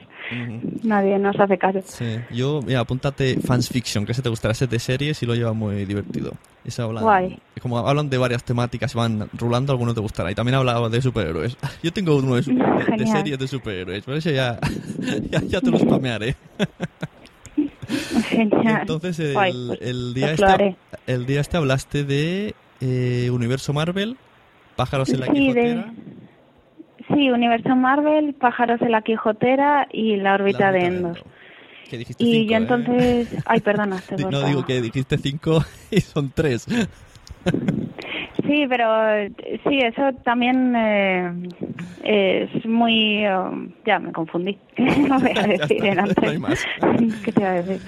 [0.83, 1.79] nadie nos hace caso.
[1.83, 2.17] Sí.
[2.31, 5.53] Yo, mira, apúntate Fans Fiction, que se te gustará ese de series y lo lleva
[5.53, 6.31] muy divertido.
[6.65, 7.39] Ese hablan, Guay.
[7.61, 10.29] Como hablan de varias temáticas y van rulando, algunos te gustará.
[10.31, 11.55] Y también hablaba de superhéroes.
[11.83, 12.53] Yo tengo uno de, su-
[12.97, 14.59] de- series de superhéroes, por eso ya,
[15.31, 16.35] ya, ya te lo spamearé.
[18.29, 18.81] Genial.
[18.81, 20.75] Entonces, el, Guay, pues, el día pues este,
[21.07, 24.17] el día este hablaste de eh, Universo Marvel,
[24.75, 25.75] Pájaros en la Sí, Quijotera.
[25.75, 31.23] de, sí, Universo Marvel, Pájaros en la Quijotera y la órbita de Endor.
[31.89, 32.57] Que dijiste Y cinco, yo ¿eh?
[32.61, 33.43] entonces...
[33.45, 36.67] Ay, perdona, No digo que dijiste cinco y son tres.
[38.47, 38.87] Sí, pero
[39.67, 41.31] sí, eso también eh,
[42.03, 43.25] es muy...
[43.25, 43.29] eh,
[43.85, 44.57] ya, me confundí.
[44.77, 46.39] no voy a decir en antes.
[46.39, 46.47] no.
[47.25, 47.81] ¿Qué te iba a decir?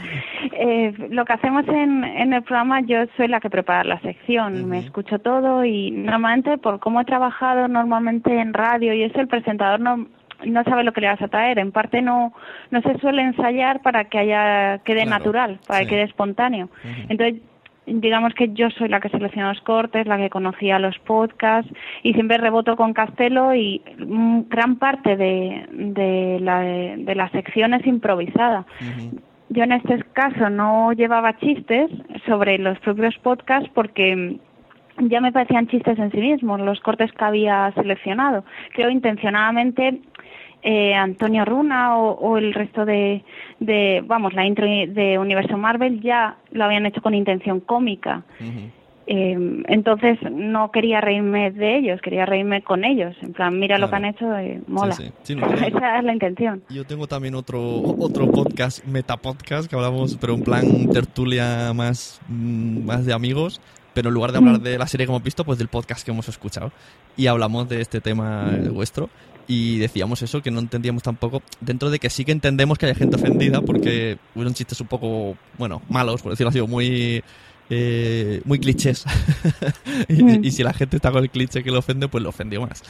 [0.53, 4.67] Eh, lo que hacemos en, en el programa, yo soy la que prepara la sección,
[4.67, 9.27] me escucho todo y normalmente por cómo he trabajado normalmente en radio y eso, el
[9.27, 10.07] presentador no
[10.45, 11.59] no sabe lo que le vas a traer.
[11.59, 12.31] En parte no
[12.71, 15.85] no se suele ensayar para que haya quede Claro, natural, para sí.
[15.85, 16.69] que quede espontáneo.
[17.09, 17.41] Entonces
[17.93, 21.71] digamos que yo soy la que selecciona los cortes, la que conocía los podcasts
[22.03, 27.73] y siempre reboto con Castelo y mm, gran parte de, de, la, de la sección
[27.73, 28.65] es improvisada.
[29.49, 31.89] Yo en este caso no llevaba chistes
[32.25, 34.37] sobre los propios podcasts porque
[34.99, 38.43] ya me parecían chistes en sí mismos los cortes que había seleccionado.
[38.73, 40.01] Creo intencionadamente
[40.61, 43.23] eh, Antonio Runa o, o el resto de,
[43.59, 48.23] de, vamos, la intro de Universo Marvel ya lo habían hecho con intención cómica.
[49.11, 53.15] Eh, entonces no quería reírme de ellos, quería reírme con ellos.
[53.23, 54.93] En plan, mira lo que han hecho, eh, mola.
[54.93, 55.11] Sí, sí.
[55.23, 56.61] Sí, no, yo- Esa es la intención.
[56.69, 62.85] Yo tengo también otro otro podcast, metapodcast, que hablamos, pero en plan tertulia más, mm,
[62.85, 63.59] más de amigos,
[63.99, 66.11] pero en lugar de hablar de la serie que hemos visto, pues del podcast que
[66.11, 66.71] hemos escuchado.
[67.17, 69.09] Y hablamos de este tema vuestro.
[69.45, 72.95] Y decíamos eso, que no entendíamos tampoco, dentro de que sí que entendemos que hay
[72.95, 77.21] gente ofendida, porque hubieron chistes un poco, bueno, malos, por decirlo así, muy,
[77.69, 79.03] eh, muy clichés.
[80.07, 80.45] y, Mm.
[80.45, 82.81] y si la gente está con el cliché que le ofende, pues lo ofendió más.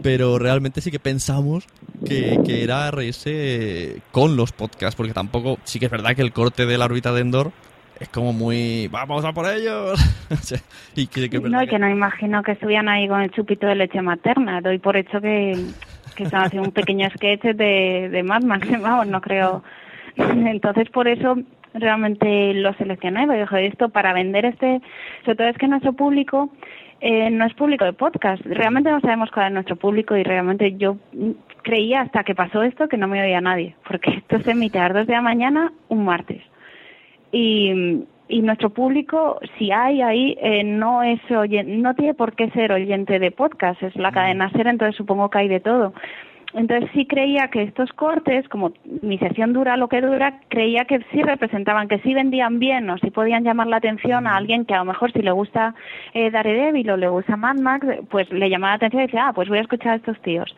[0.00, 1.64] Pero realmente sí que pensamos
[2.06, 6.32] que, que era reírse con los podcasts, porque tampoco, sí que es verdad que el
[6.32, 7.52] corte de la órbita de Endor
[8.00, 10.00] es como muy, vamos a por ellos.
[10.96, 14.00] Y que, No, y que no imagino que estuvieran ahí con el chupito de leche
[14.00, 14.60] materna.
[14.60, 15.52] Doy por hecho que,
[16.16, 18.68] que estaban haciendo un pequeño sketch de, de Mad Max.
[18.80, 19.62] Vamos, no creo.
[20.16, 21.36] Entonces, por eso
[21.74, 23.26] realmente lo seleccioné.
[23.26, 24.80] Porque dije, esto para vender este.
[25.24, 26.50] Sobre todo es que nuestro público
[27.00, 28.42] eh, no es público de podcast.
[28.44, 30.96] Realmente no sabemos cuál es nuestro público y realmente yo
[31.62, 33.74] creía hasta que pasó esto que no me oía nadie.
[33.86, 36.42] Porque esto se emite a las 2 de la mañana un martes
[37.32, 42.50] y, y nuestro público, si hay ahí, eh, no es oyen- no tiene por qué
[42.50, 45.92] ser oyente de podcast, es la cadena ser, entonces supongo que hay de todo.
[46.52, 50.98] Entonces sí creía que estos cortes, como mi sección dura lo que dura, creía que
[51.12, 54.74] sí representaban, que sí vendían bien o sí podían llamar la atención a alguien que
[54.74, 55.76] a lo mejor si le gusta
[56.12, 59.32] eh, Daredevil o le gusta Mad Max, pues le llamaba la atención y decía, ah,
[59.32, 60.54] pues voy a escuchar a estos tíos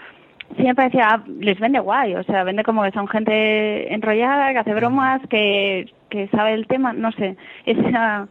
[0.57, 4.53] sí me parecía, ah, les vende guay, o sea, vende como que son gente enrollada,
[4.53, 8.29] que hace bromas, que, que sabe el tema, no sé, esa,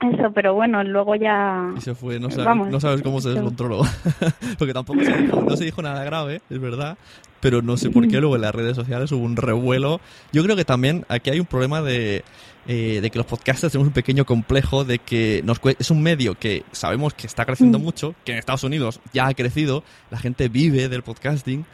[0.00, 1.72] eso, pero bueno, luego ya...
[1.76, 3.82] Y se fue, no sabes, Vamos, no sabes cómo se descontroló.
[4.58, 6.96] Porque tampoco se dijo, no se dijo nada grave, es verdad.
[7.40, 10.00] Pero no sé por qué luego en las redes sociales hubo un revuelo.
[10.32, 12.24] Yo creo que también aquí hay un problema de,
[12.66, 16.36] eh, de que los podcasters tenemos un pequeño complejo de que nos es un medio
[16.36, 17.82] que sabemos que está creciendo Mm.
[17.82, 21.66] mucho, que en Estados Unidos ya ha crecido, la gente vive del podcasting,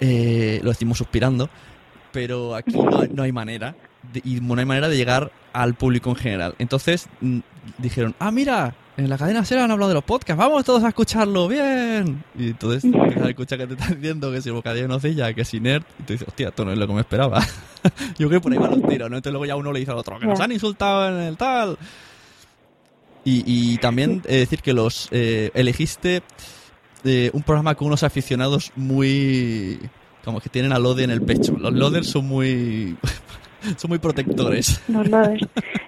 [0.00, 1.48] eh, lo decimos suspirando,
[2.12, 3.76] pero aquí no, hay- no hay manera
[4.24, 6.54] y no hay manera de llegar al público en general.
[6.58, 7.38] Entonces mm,
[7.78, 10.88] dijeron, ah, mira, en la cadena SER han hablado de los podcasts, vamos todos a
[10.88, 12.24] escucharlo, bien.
[12.36, 15.44] Y entonces empiezas a escuchar que te están diciendo que si el bocadillo nocilla, que
[15.44, 17.40] si nerd, y tú dices, hostia, esto no es lo que me esperaba.
[18.18, 19.16] Yo creo que por ahí van los tiros, ¿no?
[19.16, 21.78] Entonces luego ya uno le dice al otro, que nos han insultado en el tal.
[23.24, 26.22] Y, y también eh, decir que los eh, elegiste
[27.04, 29.78] eh, un programa con unos aficionados muy
[30.24, 31.56] como que tienen a Lode en el pecho.
[31.58, 32.96] Los Loders son muy
[33.76, 34.82] son muy protectores.
[34.88, 35.40] Los lodes.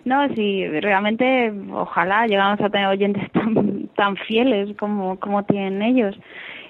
[0.05, 6.17] No, sí, realmente, ojalá llegamos a tener oyentes tan, tan fieles como, como tienen ellos.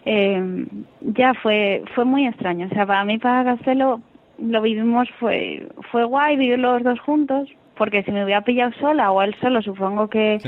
[0.05, 0.67] Eh,
[1.01, 2.67] ya fue fue muy extraño.
[2.67, 4.01] O sea, para mí, para Castelo,
[4.39, 9.11] lo vivimos, fue fue guay vivir los dos juntos, porque si me hubiera pillado sola
[9.11, 10.39] o él solo, supongo que,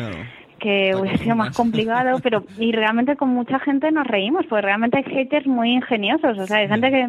[0.58, 4.98] que hubiera sido más complicado, pero y realmente con mucha gente nos reímos, porque realmente
[4.98, 7.08] hay haters muy ingeniosos, o sea, hay gente que,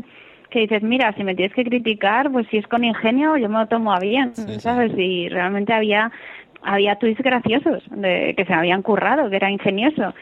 [0.53, 3.57] que dices, mira, si me tienes que criticar, pues si es con ingenio, yo me
[3.59, 4.91] lo tomo a bien, ¿sabes?
[4.97, 6.11] Y realmente había
[6.65, 10.13] había tweets graciosos de, que se habían currado, que era ingenioso.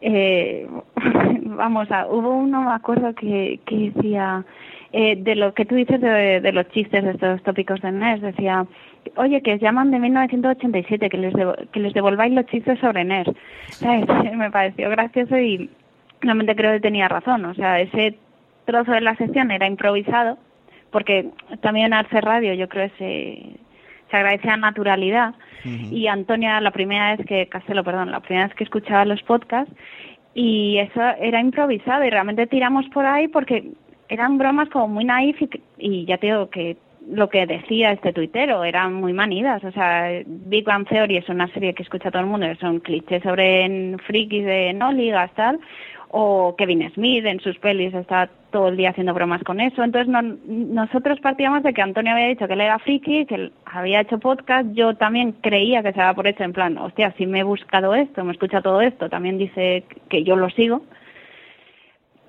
[0.00, 0.64] Eh,
[1.42, 4.44] vamos, a, hubo uno, me acuerdo, que, que decía,
[4.92, 8.20] eh, de lo que tú dices de, de los chistes, de estos tópicos de NES,
[8.20, 8.64] decía,
[9.16, 13.04] oye, que os llaman de 1987, que les, devo- que les devolváis los chistes sobre
[13.04, 13.26] NES.
[13.80, 14.06] ¿Sabes?
[14.36, 15.68] Me pareció gracioso y
[16.20, 17.44] realmente creo que tenía razón.
[17.46, 18.16] O sea, ese
[18.68, 20.36] trozo de la sección era improvisado,
[20.90, 21.30] porque
[21.62, 25.34] también en Arce Radio yo creo que se, se agradece la naturalidad.
[25.64, 29.74] Y Antonia, la primera vez que, Castelo, perdón, la primera vez que escuchaba los podcasts,
[30.34, 33.72] y eso era improvisado y realmente tiramos por ahí porque
[34.08, 36.76] eran bromas como muy naif y, y ya te digo que
[37.10, 41.48] lo que decía este tuitero eran muy manidas, o sea, Big Bang Theory es una
[41.48, 45.58] serie que escucha todo el mundo, son clichés sobre frikis de no ligas tal,
[46.10, 50.08] o Kevin Smith en sus pelis está todo el día haciendo bromas con eso, entonces
[50.08, 54.00] no- nosotros partíamos de que Antonio había dicho que él era friki, que él había
[54.00, 57.40] hecho podcast, yo también creía que se daba por hecho en plan, hostia, si me
[57.40, 60.82] he buscado esto, me escucha todo esto, también dice que yo lo sigo,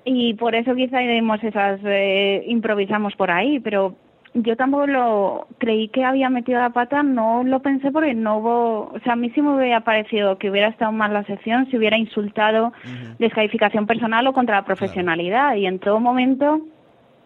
[0.04, 3.96] y por eso quizá esas, eh, improvisamos por ahí, pero
[4.34, 8.92] yo tampoco lo creí que había metido la pata, no lo pensé porque no hubo,
[8.94, 11.76] o sea, a mí sí me hubiera parecido que hubiera estado mal la sección si
[11.76, 12.72] hubiera insultado
[13.18, 15.56] descalificación personal o contra la profesionalidad.
[15.56, 16.60] Y en todo momento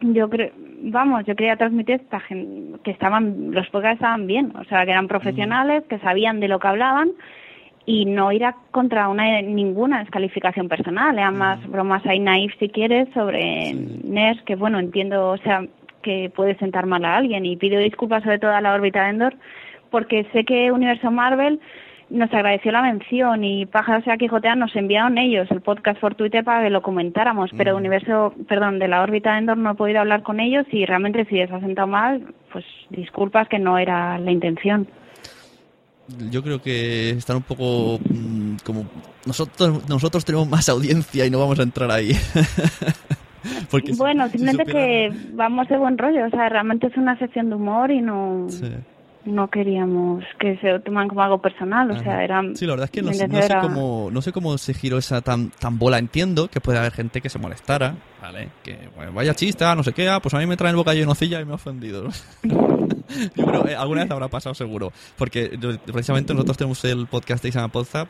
[0.00, 4.84] yo creo, vamos, yo quería transmitir esta que estaban, los podcasts estaban bien, o sea,
[4.84, 7.10] que eran profesionales, que sabían de lo que hablaban
[7.86, 12.70] y no ir a contra una ninguna descalificación personal, eran más bromas ahí naif si
[12.70, 15.66] quieres sobre NES, que bueno, entiendo, o sea,
[16.04, 19.10] que puede sentar mal a alguien y pido disculpas sobre todo a la órbita de
[19.10, 19.34] Endor
[19.90, 21.60] porque sé que Universo Marvel
[22.10, 26.44] nos agradeció la mención y Pájaros y Quijotea nos enviaron ellos el podcast por Twitter
[26.44, 30.00] para que lo comentáramos, pero Universo, perdón, de la órbita de Endor no he podido
[30.00, 34.18] hablar con ellos y realmente si les ha sentado mal, pues disculpas que no era
[34.18, 34.86] la intención.
[36.30, 38.84] Yo creo que están un poco mm, como
[39.26, 42.12] nosotros nosotros tenemos más audiencia y no vamos a entrar ahí.
[43.70, 47.48] Porque Bueno, si simplemente que vamos de buen rollo, o sea, realmente es una sección
[47.50, 48.46] de humor y no
[49.26, 52.84] no queríamos que se lo toman como algo personal, o sea, era Sí, la verdad
[52.84, 55.22] es que no, sé- no intención sé era- cómo, no sé cómo se giró esa
[55.22, 55.98] tan, tan bola.
[55.98, 58.50] Entiendo que puede haber gente que se molestara, ¿vale?
[58.62, 60.76] Que bueno, vaya chiste, ah, no sé qué, ah, pues a mí me traen el
[60.76, 62.06] bocadillo de nocilla y me ha ofendido.
[62.42, 64.92] Yo creo, eh, alguna vez habrá pasado seguro.
[65.16, 65.58] Porque
[65.90, 68.08] precisamente nosotros tenemos el podcast de Isama Podzap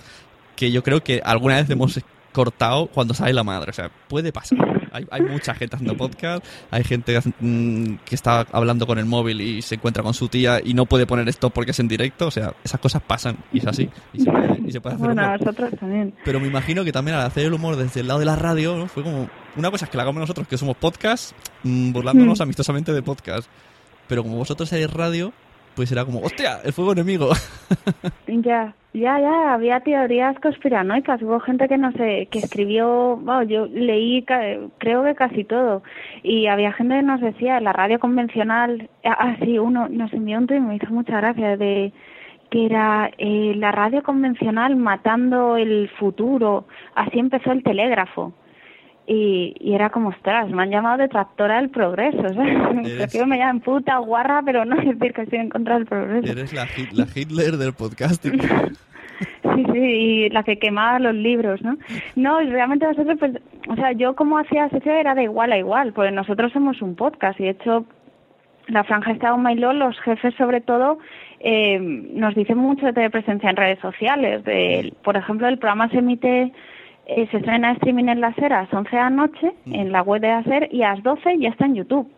[0.56, 2.00] que yo creo que alguna vez hemos
[2.32, 3.70] cortado cuando sale la madre.
[3.70, 4.83] O sea, puede pasar.
[4.94, 9.06] Hay, hay mucha gente haciendo podcast, hay gente que, mm, que está hablando con el
[9.06, 11.88] móvil y se encuentra con su tía y no puede poner esto porque es en
[11.88, 12.28] directo.
[12.28, 13.90] O sea, esas cosas pasan y es así.
[14.12, 15.40] Y se puede, y se puede hacer Bueno, humor.
[15.40, 16.14] nosotros también.
[16.24, 18.76] Pero me imagino que también al hacer el humor desde el lado de la radio,
[18.76, 18.86] ¿no?
[18.86, 19.28] fue como.
[19.56, 21.32] Una cosa es que la hagamos nosotros, que somos podcast,
[21.64, 22.42] mm, burlándonos Mm.
[22.42, 23.48] amistosamente de podcast.
[24.06, 25.32] Pero como vosotros seréis radio,
[25.74, 26.60] pues era como, ¡hostia!
[26.64, 27.30] El fuego enemigo.
[28.26, 31.22] Ya, ya, ya, había teorías conspiranoicas.
[31.22, 34.24] Hubo gente que no sé, que escribió, bueno, yo leí
[34.78, 35.82] creo que casi todo.
[36.22, 40.60] Y había gente que nos decía, la radio convencional, ah, uno nos envió un tweet,
[40.60, 41.92] me hizo mucha gracia, de
[42.50, 46.66] que era eh, la radio convencional matando el futuro.
[46.94, 48.32] Así empezó el telégrafo.
[49.06, 52.22] Y, y era como, ostras, me han llamado detractora del progreso.
[52.98, 56.32] Prefiero me llamen puta, guarra, pero no decir que estoy en contra del progreso.
[56.32, 58.40] Eres la, Hit- la Hitler del podcasting.
[59.54, 61.76] Sí, sí, y la que quemaba los libros, ¿no?
[62.16, 63.32] No, y realmente nosotros, pues,
[63.68, 66.96] o sea, yo como hacía sección era de igual a igual, porque nosotros somos un
[66.96, 67.84] podcast y de hecho
[68.66, 70.98] la franja está My LOL, los jefes sobre todo,
[71.38, 74.42] eh, nos dicen mucho de presencia en redes sociales.
[74.44, 76.52] De, por ejemplo, el programa se emite,
[77.06, 80.02] eh, se estrena streaming en la SER a las 11 de la noche, en la
[80.02, 82.10] web de la SER, y a las 12 ya está en YouTube.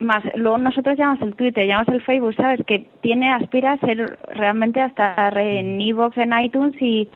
[0.00, 2.60] Más, luego nosotros llamamos el Twitter, llamamos el Facebook, ¿sabes?
[2.66, 7.08] Que tiene, aspira a ser realmente hasta en iVoox, en iTunes y,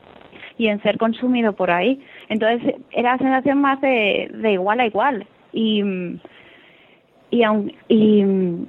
[0.57, 2.01] y en ser consumido por ahí.
[2.29, 5.27] Entonces era la sensación más de, de igual a igual.
[5.51, 6.19] Y, mm,
[7.31, 8.23] y, aun- y,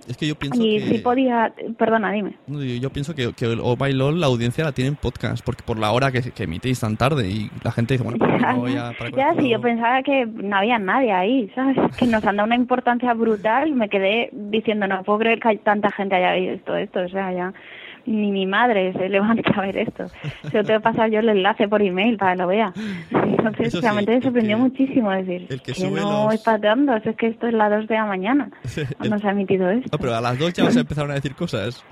[0.09, 0.87] Es que yo pienso y que...
[0.87, 2.37] sí podía, perdona, dime.
[2.81, 5.63] Yo pienso que, que el Oh My LOL, la audiencia la tiene en podcast, porque
[5.65, 8.53] por la hora que, que emitís tan tarde y la gente dice, bueno, pues Ya,
[8.53, 8.93] no voy a...
[8.99, 11.77] para Ya, sí, yo pensaba que no había nadie ahí, ¿sabes?
[11.99, 13.73] Que nos han dado una importancia brutal.
[13.73, 17.01] Me quedé diciendo, no puedo creer que hay tanta gente haya visto esto.
[17.01, 17.53] O sea, ya
[18.07, 20.07] ni mi madre se levanta a ver esto.
[20.51, 22.73] Se lo tengo que pasar yo el enlace por email para que lo vea.
[23.11, 26.95] Entonces, sí, realmente me sorprendió que- muchísimo decir el que que, no los- es pateando,
[26.97, 28.51] es que esto es las 2 de la mañana.
[28.99, 29.89] cuando se ha emitido esto.
[29.93, 31.85] No, pero a las dos ya os empezaron a decir cosas.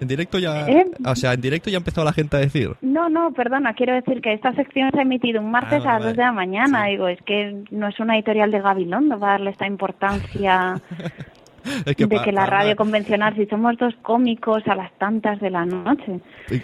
[0.00, 0.68] En directo ya...
[0.68, 0.86] ¿Eh?
[1.06, 2.70] O sea, en directo ya ha empezado la gente a decir.
[2.82, 5.94] No, no, perdona, quiero decir que esta sección se ha emitido un martes Ah, a
[5.94, 6.86] las 2 de la mañana.
[6.86, 10.74] Digo, es que no es una editorial de Gabilondo para darle esta importancia
[11.86, 15.40] Es que de que la para- radio convencional, si somos dos cómicos a las tantas
[15.40, 16.20] de la noche.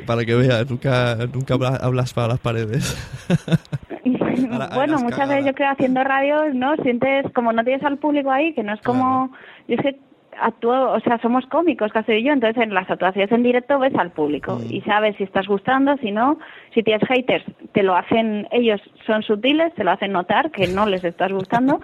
[0.07, 2.97] Para que veas, nunca, nunca habla- hablas para las paredes.
[4.75, 6.75] Bueno, has muchas veces yo creo haciendo radio, ¿no?
[6.83, 9.33] Sientes como no tienes al público ahí, que no es como...
[9.69, 10.01] Yo es que
[10.41, 14.11] actúo, o sea, somos cómicos, casi yo, entonces en las actuaciones en directo ves al
[14.11, 14.73] público Mm.
[14.73, 16.39] y sabes si estás gustando, si no,
[16.73, 20.87] si tienes haters, te lo hacen, ellos son sutiles, te lo hacen notar que no
[20.87, 21.81] les estás gustando,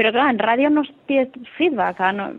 [0.00, 1.28] pero claro, en radio no tienes
[1.58, 2.32] feedback, no-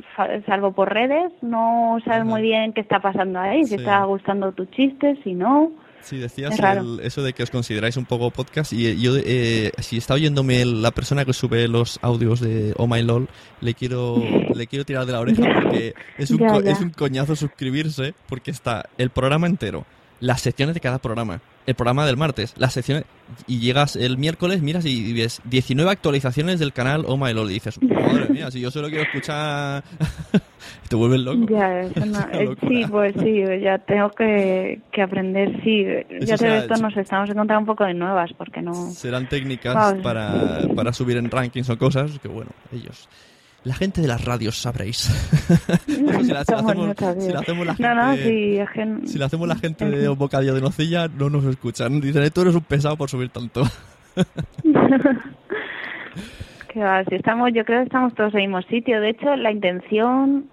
[0.48, 3.76] salvo por redes, no sabes muy bien qué está pasando ahí, si Sí.
[3.76, 5.72] está gustando tu chiste, si no...
[6.00, 9.12] Sí, decías Es el- eso de que os consideráis un poco podcast y eh, yo,
[9.24, 13.28] eh, si está oyéndome la persona que sube los audios de Oh My LOL,
[13.60, 14.16] le quiero,
[14.56, 16.58] le quiero tirar de la oreja porque es un, ya.
[16.72, 19.86] es un coñazo suscribirse porque está el programa entero,
[20.22, 23.04] las secciones de cada programa, el programa del martes, las secciones
[23.48, 27.56] y llegas el miércoles, miras y ves 19 actualizaciones del canal Oh My LOL y
[27.56, 29.84] dices, madre mía, si yo solo quiero escuchar...
[30.90, 31.46] te vuelves loco.
[31.50, 35.86] Ya, eso no- Una eh, sí, pues sí, ya tengo que, que aprender, sí.
[36.22, 38.74] ya te será- esto nos estamos encontrando un poco de nuevas, porque no...
[38.92, 43.10] serán técnicas para, para subir en rankings o cosas que bueno, ellos
[43.64, 45.10] la gente de las radios sabréis.
[45.88, 48.70] Si, la, si la Somos hacemos, si la hacemos la gente, No, no, sí, es
[48.70, 49.08] que...
[49.08, 52.00] si la hacemos la gente de un bocadillo de nocilla, no nos escuchan.
[52.00, 53.64] Dicen, tú eres un pesado por subir tanto.
[56.70, 59.02] que va, si estamos, yo creo que estamos todos en el mismo sitio.
[59.02, 60.46] De hecho, la intención,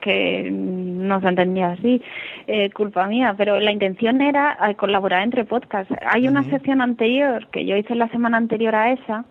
[0.00, 2.02] que no se entendía así,
[2.46, 5.94] eh, culpa mía, pero la intención era eh, colaborar entre podcasts.
[6.06, 9.24] Hay una sección anterior que yo hice la semana anterior a esa,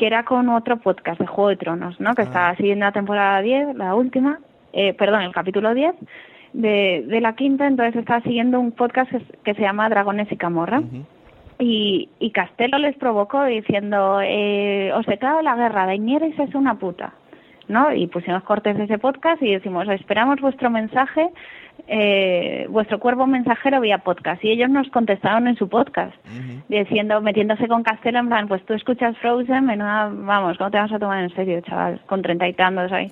[0.00, 2.14] que era con otro podcast de Juego de Tronos, ¿no?
[2.14, 4.38] Que estaba siguiendo la temporada 10, la última,
[4.72, 5.94] eh, perdón, el capítulo 10
[6.54, 10.38] de, de la quinta, entonces estaba siguiendo un podcast que, que se llama Dragones y
[10.38, 10.80] Camorra.
[11.58, 17.12] Y, y Castelo les provocó diciendo, eh, os declaro la guerra, Daenerys es una puta.
[17.68, 17.92] ¿no?
[17.92, 21.28] Y pusimos cortes de ese podcast y decimos, esperamos vuestro mensaje
[21.88, 24.44] eh, vuestro cuerpo mensajero vía podcast.
[24.44, 26.14] Y ellos nos contestaron en su podcast
[26.68, 30.92] diciendo metiéndose con Castelo en plan pues tú escuchas Frozen menuda vamos cómo te vas
[30.92, 33.10] a tomar en serio chaval con treinta y tantos ahí.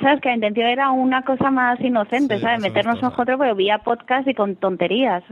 [0.00, 3.78] Sabes que la intención era una cosa más inocente sabes meternos un otro pero vía
[3.78, 5.22] podcast y con tonterías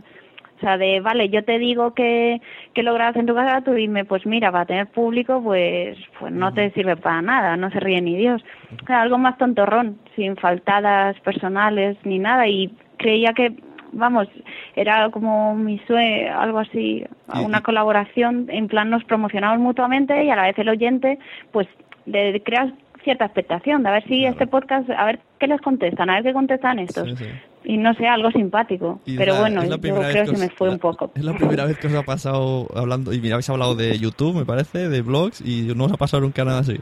[0.63, 2.41] sea, de, vale, yo te digo que,
[2.75, 6.33] que lo grabas en tu casa, tú dime, pues mira, para tener público, pues, pues
[6.33, 8.43] no te sirve para nada, no se ríe ni Dios.
[8.83, 12.49] O sea, algo más tontorrón, sin faltadas personales ni nada.
[12.49, 13.55] Y creía que,
[13.93, 14.29] vamos,
[14.75, 17.05] era como mi sueño, algo así,
[17.45, 21.19] una colaboración, en plan nos promocionamos mutuamente y a la vez el oyente,
[21.51, 21.69] pues,
[22.07, 22.73] le creas
[23.05, 26.23] cierta expectación de a ver si este podcast, a ver qué les contestan, a ver
[26.23, 27.09] qué contestan estos.
[27.11, 27.31] Sí, sí.
[27.65, 29.01] Y no sé, algo simpático.
[29.07, 31.13] Y Pero la- bueno, yo creo que se me fue un poco.
[31.15, 34.35] Es la primera vez que os ha pasado hablando, y mira, habéis hablado de YouTube,
[34.37, 36.79] me parece, de blogs, y no os ha pasado nunca nada así.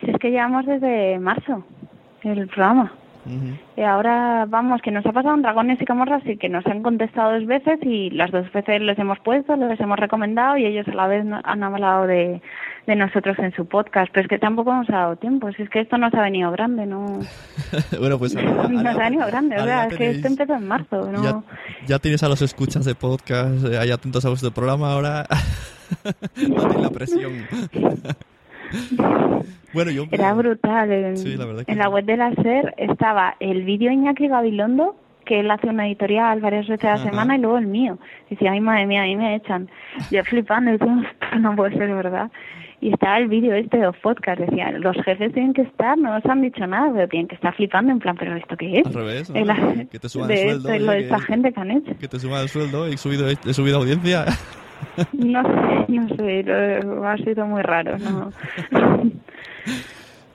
[0.00, 1.64] Si es que llevamos desde marzo
[2.22, 2.92] el programa.
[3.76, 6.82] Y ahora vamos, que nos ha pasado en Dragones y Camorras y que nos han
[6.82, 10.86] contestado dos veces y las dos veces les hemos puesto, les hemos recomendado y ellos
[10.88, 12.40] a la vez han hablado de,
[12.86, 14.10] de nosotros en su podcast.
[14.12, 16.50] Pero es que tampoco nos ha dado tiempo, si es que esto nos ha venido
[16.52, 17.20] grande, ¿no?
[17.98, 21.10] bueno, pues ahora, Nos ha venido grande, o sea, es que esto empezó en marzo,
[21.10, 21.22] ¿no?
[21.22, 21.42] ya,
[21.86, 25.26] ya tienes a los escuchas de podcast eh, ahí atentos a vuestro programa ahora.
[26.48, 27.46] no la presión.
[29.72, 30.04] bueno, yo...
[30.10, 30.90] Era brutal.
[30.92, 35.40] En, Sí, la en la web de la SER estaba el vídeo Iñaki Gabilondo, que
[35.40, 37.98] él hace una editorial varias veces a la semana, y luego el mío.
[38.30, 39.68] Decía, ay madre mía, ahí me echan.
[40.10, 42.30] Yo flipando, y decía, "Esto no puede ser verdad.
[42.78, 46.12] Y estaba el vídeo este de los podcasts, decía, los jefes tienen que estar, no
[46.12, 48.86] nos han dicho nada, pero tienen que estar flipando en plan, pero ¿esto qué es?
[48.86, 49.36] Al revés, ¿no?
[49.36, 51.52] El- Que te suban de el esto sueldo, y lo oye, de esta que- gente
[51.52, 51.92] que han hecho.
[51.98, 54.26] Que te suba el sueldo, he subido, he subido audiencia.
[55.12, 58.32] No sé, no sé, lo- ha sido muy raro, ¿no?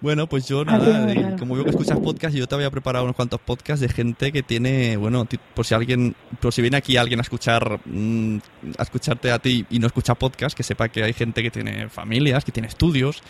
[0.02, 3.40] Bueno, pues yo nada, como veo que escuchas podcast, yo te había preparado unos cuantos
[3.40, 7.22] podcasts de gente que tiene, bueno, por si alguien, por si viene aquí alguien a
[7.22, 8.38] escuchar, mm,
[8.80, 11.88] a escucharte a ti y no escucha podcast, que sepa que hay gente que tiene
[11.88, 13.22] familias, que tiene estudios,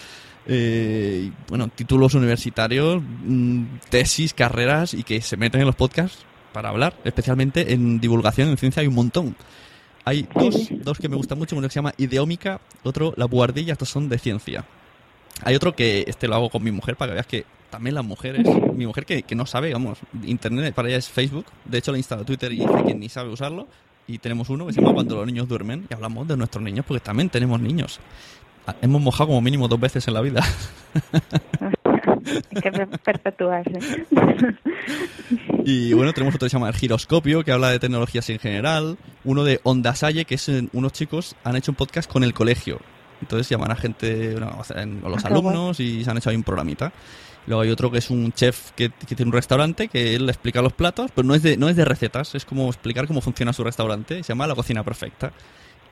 [0.47, 6.24] eh, y, bueno, títulos universitarios, mm, tesis, carreras y que se meten en los podcasts
[6.53, 9.36] para hablar, especialmente en divulgación en ciencia hay un montón.
[10.06, 13.74] Hay dos, dos que me gustan mucho, uno que se llama Ideómica, otro La Buhardilla,
[13.74, 14.66] estos son de ciencia.
[15.43, 18.06] Hay otro que este lo hago con mi mujer para que veas que también las
[18.06, 18.45] mujeres,
[18.76, 21.97] mi mujer que, que no sabe, vamos, internet para ella es Facebook, de hecho le
[21.97, 23.68] he instalado Twitter y dice que ni sabe usarlo,
[24.08, 26.86] y tenemos uno que se llama Cuando los niños duermen, y hablamos de nuestros niños
[26.86, 27.99] porque también tenemos niños.
[28.68, 30.43] Ah, Hemos mojado como mínimo dos veces en la vida.
[32.55, 34.05] Hay que per- perpetuarse.
[35.65, 38.97] Y bueno, tenemos otro que se llama El Giroscopio, que habla de tecnologías en general.
[39.24, 42.34] Uno de Onda Salle, que es eh, unos chicos han hecho un podcast con el
[42.34, 42.80] colegio.
[43.22, 46.91] Entonces llaman a gente, a los Ah, alumnos y se han hecho ahí un programita.
[47.47, 50.61] Luego hay otro que es un chef que, que tiene un restaurante que él explica
[50.61, 53.53] los platos, pero no es de, no es de recetas, es como explicar cómo funciona
[53.53, 54.24] su restaurante.
[54.24, 55.32] Se llama La Cocina Perfecta.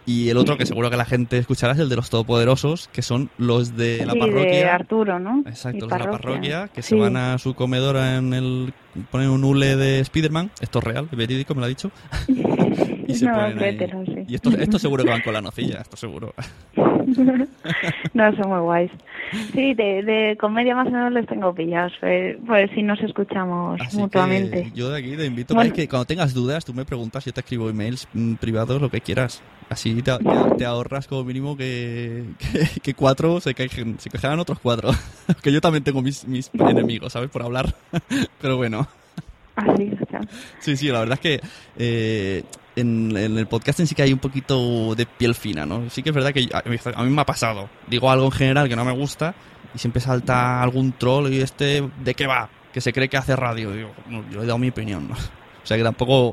[0.05, 3.01] Y el otro que seguro que la gente escuchará es el de los Todopoderosos, que
[3.03, 4.43] son los de la Sí, parroquia.
[4.51, 5.43] de Arturo, ¿no?
[5.45, 6.89] Exacto, Y los de la parroquia, que Sí.
[6.89, 8.73] se van a su comedora en el.
[9.11, 11.91] Ponen un hule de Spiderman, esto es real, es verídico, me lo ha dicho.
[12.27, 14.25] y se No, ponen sí.
[14.27, 16.33] Y esto, esto seguro que van con la nocilla, esto seguro.
[18.13, 18.91] no, son muy guays.
[19.53, 23.79] Sí, de, de comedia más o menos les tengo pillados, eh, pues si nos escuchamos
[23.81, 24.71] Así mutuamente.
[24.73, 25.69] yo de aquí te invito Bueno.
[25.71, 28.89] a que cuando tengas dudas, tú me preguntas, yo te escribo emails mm, privados, lo
[28.89, 29.41] que quieras.
[29.69, 34.39] Así te, te- te ahorras como mínimo que, que, que cuatro se, quejen, se quejarán
[34.39, 34.89] otros cuatro.
[35.43, 37.29] que yo también tengo mis, mis enemigos, ¿sabes?
[37.29, 37.75] Por hablar.
[38.41, 38.87] Pero bueno.
[39.59, 40.21] Así, o sea.
[40.59, 41.41] Sí, sí, la verdad es que
[41.77, 42.43] eh,
[42.75, 45.89] en, en el podcast en sí que hay un poquito de piel fina, ¿no?
[45.89, 46.59] Sí que es verdad que a,
[46.95, 47.69] a mí me ha pasado.
[47.87, 49.35] Digo algo en general que no me gusta
[49.73, 52.49] y siempre salta algún troll y este, ¿de qué va?
[52.73, 53.73] Que se cree que hace radio.
[54.31, 55.15] Yo he dado mi opinión, ¿no?
[55.15, 56.31] O sea que tampoco...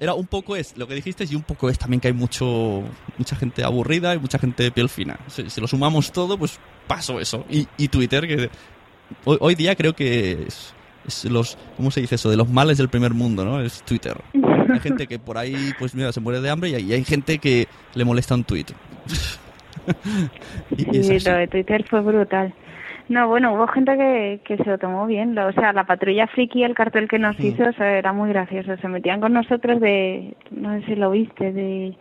[0.00, 2.82] Era un poco es lo que dijiste y un poco es también que hay mucho
[3.18, 5.16] mucha gente aburrida y mucha gente de piel fina.
[5.28, 6.58] Si, si lo sumamos todo, pues
[6.88, 7.44] paso eso.
[7.48, 8.50] Y, y Twitter, que
[9.24, 10.74] hoy, hoy día creo que es,
[11.06, 12.30] es los, ¿cómo se dice eso?
[12.30, 13.60] De los males del primer mundo, ¿no?
[13.60, 14.16] Es Twitter.
[14.72, 17.04] Hay gente que por ahí, pues mira, se muere de hambre y hay, y hay
[17.04, 18.66] gente que le molesta un tweet.
[20.76, 21.28] y, y es Sí, así.
[21.28, 22.52] lo de Twitter fue brutal.
[23.08, 25.34] No, bueno, hubo gente que, que se lo tomó bien.
[25.34, 28.28] lo- O sea, la patrulla friki, el cartel que nos hizo, o sea, era muy
[28.30, 28.76] gracioso.
[28.76, 31.96] Se metían con nosotros de, no sé si lo viste, de,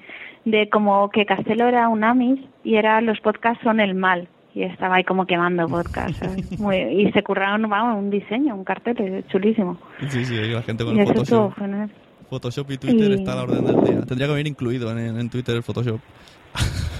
[0.45, 4.27] de como que Castelo era un Amis y era los podcasts son el mal.
[4.53, 6.17] Y estaba ahí como quemando podcasts.
[6.17, 6.59] ¿sabes?
[6.59, 9.77] Muy- y se curraron vamos, un diseño, un cartel chulísimo.
[10.09, 11.55] Sí, sí, la gente con Y el Photoshop.
[11.57, 11.89] genial.
[12.29, 14.01] Photoshop y Twitter Y- está a la orden del día.
[14.05, 15.99] Tendría que venir incluido en, en Twitter el Photoshop.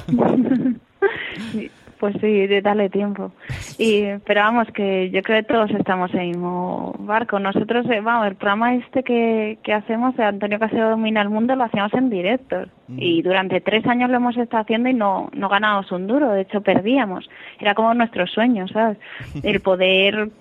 [2.01, 3.31] Pues sí, de darle tiempo.
[3.77, 7.37] Y, pero vamos, que yo creo que todos estamos en el mismo barco.
[7.37, 11.55] Nosotros, eh, vamos, el programa este que, que hacemos, de Antonio Casero Domina el Mundo,
[11.55, 12.65] lo hacíamos en directo.
[12.97, 16.41] Y durante tres años lo hemos estado haciendo y no, no ganábamos un duro, de
[16.41, 17.29] hecho perdíamos.
[17.59, 18.97] Era como nuestro sueño, ¿sabes?
[19.43, 20.31] El poder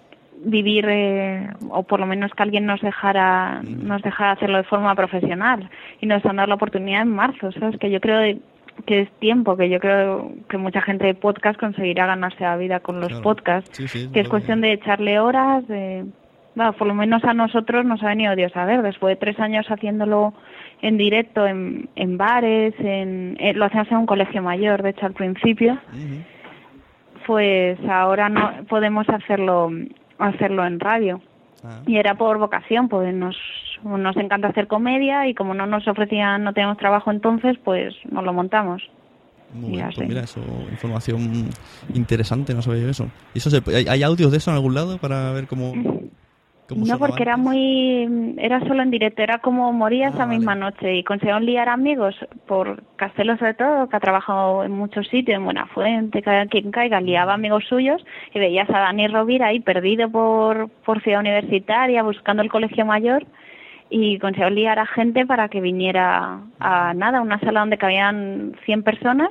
[0.43, 4.95] vivir eh, o por lo menos que alguien nos dejara nos dejara hacerlo de forma
[4.95, 5.69] profesional
[6.01, 8.41] y nos han dado la oportunidad en marzo sabes que yo creo
[8.87, 12.81] que es tiempo que yo creo que mucha gente de podcast conseguirá ganarse la vida
[12.81, 13.23] con los Claro.
[13.23, 16.05] podcasts Sí, sí, que es cuestión de echarle horas de
[16.55, 19.39] bueno, por lo menos a nosotros nos ha venido Dios a ver después de tres
[19.39, 20.35] años haciéndolo
[20.83, 25.07] en directo en, en bares en, eh, lo hacíamos en un colegio mayor de hecho
[25.07, 25.79] al principio
[27.27, 29.71] pues ahora no podemos hacerlo
[30.19, 31.21] hacerlo en radio.
[31.87, 33.37] Y era por vocación pues nos
[33.85, 38.25] nos encanta hacer comedia y como no nos ofrecían no teníamos trabajo entonces pues nos
[38.25, 38.83] lo montamos.
[39.53, 41.51] Muy bien, pues mira, eso, información
[41.93, 43.09] interesante, no sabía eso.
[43.35, 45.73] ¿Y eso se, hay, hay audios de eso en algún lado para ver cómo,
[46.69, 50.55] cómo no porque era muy era solo en directo era como moría Ah, esa misma
[50.55, 52.15] noche y consiguieron liar amigos
[52.47, 57.35] por Castelo sobre todo que ha trabajado en muchos sitios en Buenafuente quien caiga liaba
[57.35, 62.51] amigos suyos y veías a Dani Rovira ahí perdido por por ciudad universitaria buscando el
[62.51, 63.27] colegio mayor
[63.91, 68.83] y consiguió liar a gente para que viniera a nada, una sala donde cabían 100
[68.85, 69.31] personas.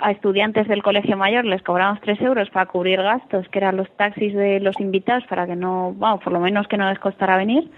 [0.00, 3.88] A estudiantes del colegio mayor les cobramos 3 euros para cubrir gastos, que eran los
[3.96, 7.36] taxis de los invitados, para que no, bueno, por lo menos que no les costara
[7.36, 7.70] venir.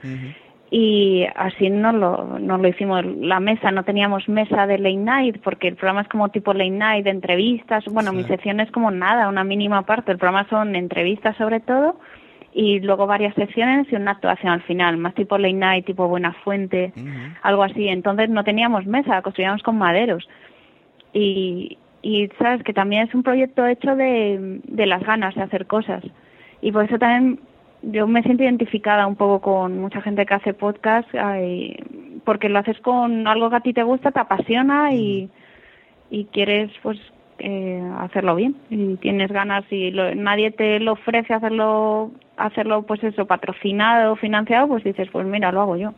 [0.70, 3.04] Y así no lo, no lo hicimos.
[3.04, 6.70] La mesa, no teníamos mesa de late night, porque el programa es como tipo late
[6.70, 7.84] night, de entrevistas.
[7.90, 10.12] Bueno, mi sección es como nada, una mínima parte.
[10.12, 11.96] El programa son entrevistas sobre todo
[12.54, 16.32] y luego varias secciones y una actuación al final, más tipo late night, tipo Buena
[16.44, 16.92] Fuente,
[17.42, 17.88] algo así.
[17.88, 20.28] Entonces no teníamos mesa, construíamos con maderos.
[21.14, 25.66] Y, y sabes que también es un proyecto hecho de, de las ganas de hacer
[25.66, 26.04] cosas.
[26.60, 27.40] Y por eso también
[27.82, 31.08] yo me siento identificada un poco con mucha gente que hace podcast,
[32.24, 35.30] porque lo haces con algo que a ti te gusta, te apasiona y,
[36.10, 36.98] y quieres pues
[37.42, 43.02] eh, hacerlo bien y tienes ganas y lo- nadie te lo ofrece hacerlo hacerlo pues
[43.04, 45.92] eso patrocinado financiado pues dices pues mira lo hago yo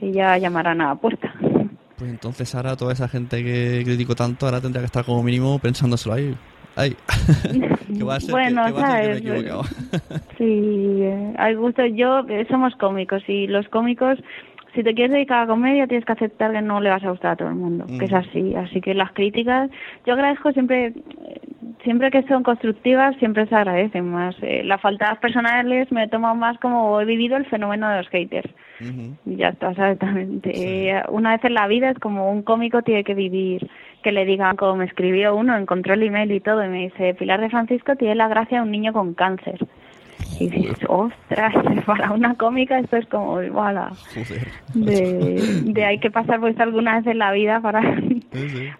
[0.00, 1.32] y ya llamarán a la puerta
[1.96, 5.58] Pues entonces ahora toda esa gente que critico tanto, ahora tendría que estar como mínimo
[5.58, 6.32] pensándoselo ahí.
[6.76, 6.94] Ay,
[7.98, 9.66] que va a ser, Bueno, que, que va a ser que me he sabes.
[10.38, 11.84] Sí, eh, hay gusto.
[11.86, 14.16] Yo, eh, somos cómicos y los cómicos,
[14.78, 17.10] si te quieres dedicar a la comedia, tienes que aceptar que no le vas a
[17.10, 18.14] gustar a todo el mundo, que es Mm.
[18.14, 18.54] así.
[18.54, 19.68] Así que las críticas,
[20.06, 20.92] yo agradezco siempre,
[21.82, 24.36] siempre que son constructivas, siempre se agradecen más.
[24.40, 28.08] Eh, las faltas personales me he tomado más como he vivido el fenómeno de los
[28.10, 28.48] haters.
[29.26, 29.98] Y ya está, ¿sabes?
[29.98, 33.68] También te- eh, Una vez en la vida es como un cómico tiene que vivir,
[34.04, 37.14] que le digan como me escribió uno, encontró el email y todo, y me dice,
[37.14, 39.58] Pilar de Francisco tiene la gracia de un niño con cáncer.
[40.40, 41.52] Y dices, ostras,
[41.86, 43.92] para una cómica esto es como, voilà,
[44.74, 47.80] de, de hay que pasar pues alguna vez en la vida para,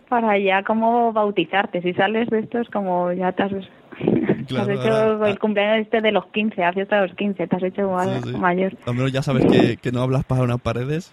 [0.09, 1.83] para ya como bautizarte.
[1.83, 3.51] Si sales de esto es como ya te has,
[3.99, 7.17] te has Claro, hecho ahora- el cumpleaños este de los 15, la fiesta de los
[7.17, 8.37] 15, te has hecho ma- Sí, sí.
[8.39, 8.77] mayor.
[8.87, 11.13] Al menos ya sabes que, que no hablas para unas paredes.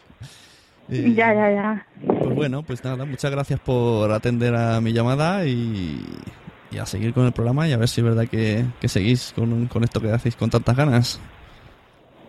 [0.90, 1.86] Y, Ya, ya, ya.
[2.22, 6.00] Pues bueno, pues nada, muchas gracias por atender a mi llamada y,
[6.76, 9.34] y a seguir con el programa y a ver si es verdad que, que seguís
[9.34, 11.22] con, con esto que hacéis con tantas ganas.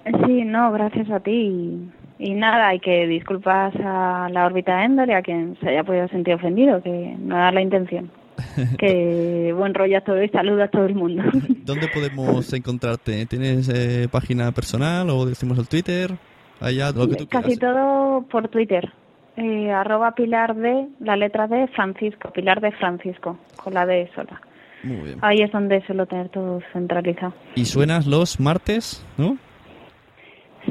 [0.05, 1.32] Sí, no, gracias a ti.
[1.32, 5.68] Y, y nada, hay que disculpas a la órbita de Endor y a quien se
[5.68, 8.11] haya podido sentir ofendido, que no era la intención.
[8.78, 11.22] que buen rollo a todo y saludo a todo el mundo.
[11.64, 13.26] ¿Dónde podemos encontrarte?
[13.26, 16.12] ¿Tienes eh, página personal o decimos el Twitter?
[16.61, 17.44] Allá, lo que tú quieras.
[17.44, 18.92] Casi todo por Twitter.
[19.37, 24.41] Eh, arroba Pilar de, la letra de Francisco, Pilar de Francisco, con la D sola.
[24.82, 25.18] Muy bien.
[25.20, 27.34] Ahí es donde suelo tener todo centralizado.
[27.55, 29.37] Y suenas los martes, ¿no?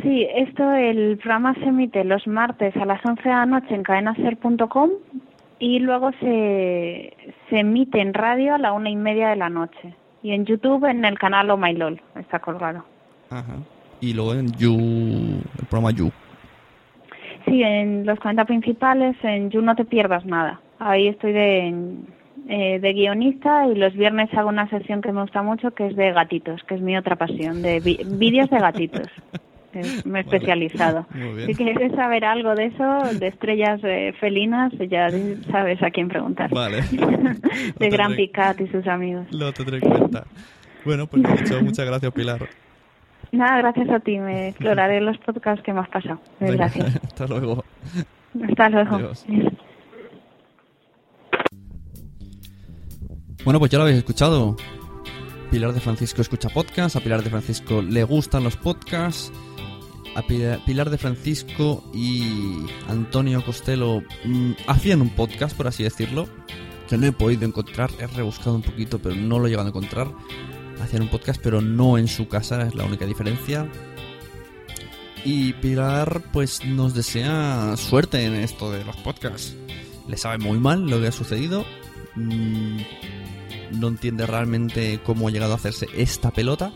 [0.01, 3.83] Sí, esto, el programa se emite los martes a las 11 de la noche en
[3.83, 4.89] cadenaser.com
[5.59, 7.15] y luego se,
[7.49, 9.95] se emite en radio a la una y media de la noche.
[10.21, 12.83] Y en YouTube en el canal Oh My LOL, está colgado.
[13.29, 13.57] Ajá.
[14.01, 16.11] Y luego en You, el programa You.
[17.55, 20.59] Sí, en los 40 principales, en You No Te Pierdas Nada.
[20.77, 21.73] Ahí estoy de,
[22.49, 25.95] eh, de guionista y los viernes hago una sesión que me gusta mucho que es
[25.95, 29.07] de gatitos, que es mi otra pasión, de vídeos de gatitos.
[30.05, 31.05] Me he especializado.
[31.45, 35.09] Si quieres saber algo de eso, de estrellas eh, felinas, ya
[35.49, 36.49] sabes a quién preguntar.
[36.49, 36.81] Vale.
[37.79, 39.27] de Gran Picat y sus amigos.
[39.31, 40.25] Lo tendré en cuenta.
[40.83, 42.47] Bueno, pues dicho, muchas gracias, Pilar.
[43.35, 44.17] Nada, gracias a ti.
[44.17, 46.19] Me exploraré los podcasts que me has pasado.
[46.39, 46.95] Venga, Gracias.
[47.03, 47.63] Hasta luego.
[48.49, 48.95] Hasta luego.
[48.95, 49.25] Adiós.
[53.43, 54.55] Bueno, pues ya lo habéis escuchado.
[55.51, 59.31] Pilar de Francisco escucha podcast, a Pilar de Francisco le gustan los podcasts,
[60.15, 66.27] a Pilar, Pilar de Francisco y Antonio Costello mm, hacían un podcast, por así decirlo,
[66.89, 69.69] que no he podido encontrar, he rebuscado un poquito, pero no lo he llegado a
[69.69, 70.07] encontrar.
[70.81, 73.67] Hacían un podcast, pero no en su casa, es la única diferencia.
[75.23, 79.55] Y Pilar, pues nos desea suerte en esto de los podcasts.
[80.07, 81.65] Le sabe muy mal lo que ha sucedido.
[82.15, 82.77] Mm,
[83.71, 86.71] no entiende realmente cómo ha llegado a hacerse esta pelota.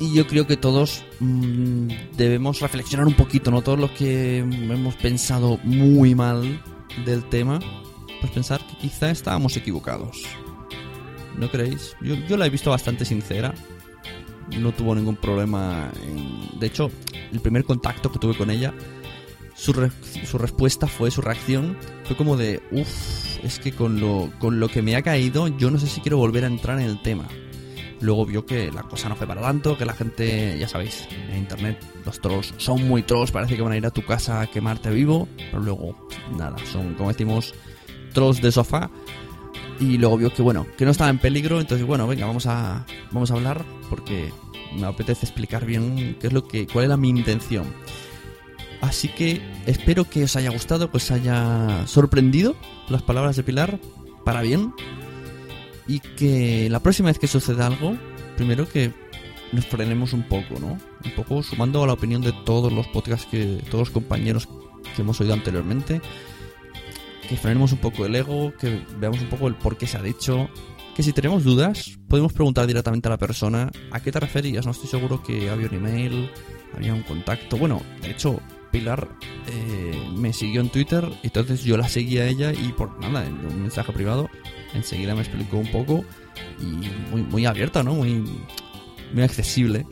[0.00, 3.62] Y yo creo que todos mm, debemos reflexionar un poquito, ¿no?
[3.62, 6.62] Todos los que hemos pensado muy mal
[7.06, 7.60] del tema,
[8.20, 10.26] pues pensar que quizá estábamos equivocados.
[11.36, 11.96] ¿No creéis?
[12.00, 13.54] Yo, yo la he visto bastante sincera.
[14.60, 15.90] No tuvo ningún problema.
[16.58, 16.90] De hecho,
[17.32, 18.74] el primer contacto que tuve con ella,
[19.54, 19.72] su,
[20.24, 24.68] su respuesta fue, su reacción, fue como de, uff, es que con lo, con lo
[24.68, 27.26] que me ha caído, yo no sé si quiero volver a entrar en el tema.
[28.00, 31.38] Luego vio que la cosa no fue para tanto, que la gente, ya sabéis, en
[31.38, 34.48] internet los trolls son muy trolls, parece que van a ir a tu casa a
[34.48, 37.54] quemarte vivo, pero luego, nada, son, como decimos,
[38.12, 38.90] trolls de sofá.
[39.80, 42.86] Y luego vio que, bueno, que no estaba en peligro, entonces, bueno, venga, vamos a,
[43.10, 44.32] vamos a hablar, porque
[44.76, 47.66] me apetece explicar bien qué es lo que, cuál era mi intención.
[48.80, 52.56] Así que espero que os haya gustado, que os haya sorprendido
[52.88, 53.78] las palabras de Pilar,
[54.24, 54.74] para bien.
[55.86, 57.96] Y que la próxima vez que suceda algo,
[58.36, 58.92] primero que
[59.52, 60.78] nos frenemos un poco, ¿no?
[61.04, 64.48] Un poco sumando a la opinión de todos los podcasts que, todos los compañeros
[64.96, 66.00] que hemos oído anteriormente.
[67.32, 70.02] Que frenemos un poco el ego, que veamos un poco el por qué se ha
[70.02, 70.50] dicho.
[70.94, 74.66] Que si tenemos dudas, podemos preguntar directamente a la persona a qué te referías.
[74.66, 76.30] No estoy seguro que había un email,
[76.76, 77.56] había un contacto.
[77.56, 78.38] Bueno, de hecho,
[78.70, 79.08] Pilar
[79.46, 83.32] eh, me siguió en Twitter, entonces yo la seguí a ella y por nada, en
[83.46, 84.28] un mensaje privado,
[84.74, 86.04] enseguida me explicó un poco
[86.60, 86.66] y
[87.10, 87.94] muy, muy abierta, ¿no?
[87.94, 88.22] Muy,
[89.14, 89.86] muy accesible.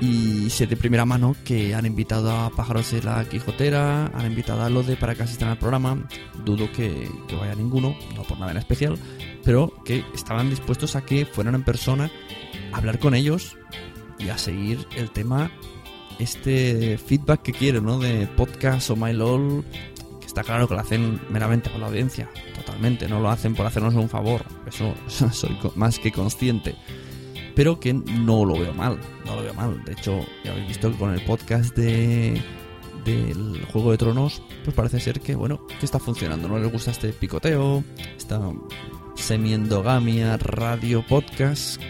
[0.00, 4.62] Y sé de primera mano que han invitado a Pájaros de la Quijotera, han invitado
[4.62, 6.06] a Lode para que asistan al programa.
[6.44, 8.96] Dudo que, que vaya ninguno, no por nada en especial,
[9.44, 12.10] pero que estaban dispuestos a que fueran en persona
[12.72, 13.56] a hablar con ellos
[14.18, 15.50] y a seguir el tema,
[16.18, 17.98] este feedback que quieren, ¿no?
[17.98, 19.64] De podcast o MyLOL,
[20.20, 23.66] que está claro que lo hacen meramente por la audiencia, totalmente, no lo hacen por
[23.66, 24.94] hacernos un favor, eso
[25.32, 26.76] soy más que consciente
[27.58, 29.82] pero que no lo veo mal, no lo veo mal.
[29.84, 32.40] De hecho, ya habéis visto que con el podcast de
[33.04, 36.46] del Juego de Tronos, pues parece ser que, bueno, que está funcionando.
[36.46, 37.82] No les gusta este picoteo,
[38.16, 38.40] esta
[39.16, 41.82] semi-endogamia radio podcast,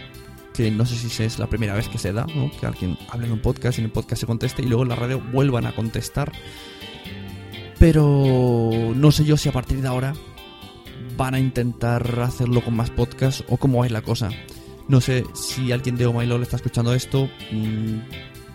[0.55, 2.49] que no sé si es la primera vez que se da, ¿no?
[2.59, 4.89] Que alguien hable en un podcast y en el podcast se conteste y luego en
[4.89, 6.31] la radio vuelvan a contestar.
[7.77, 10.15] Pero no sé yo si a partir de ahora
[11.15, 14.31] van a intentar hacerlo con más podcasts o cómo es la cosa.
[14.89, 17.29] No sé si alguien de Oh My LOL está escuchando esto.
[17.51, 17.99] mm,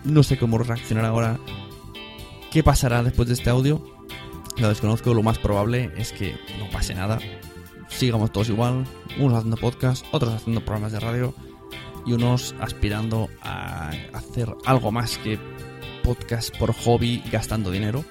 [0.03, 1.39] no sé cómo reaccionar ahora.
[2.51, 3.81] ¿Qué pasará después de este audio?
[4.57, 5.13] Lo desconozco.
[5.13, 7.19] Lo más probable es que no pase nada.
[7.87, 8.85] Sigamos todos igual.
[9.17, 11.33] Unos haciendo podcast, otros haciendo programas de radio.
[12.05, 15.39] Y unos aspirando a hacer algo más que
[16.03, 18.03] podcast por hobby gastando dinero.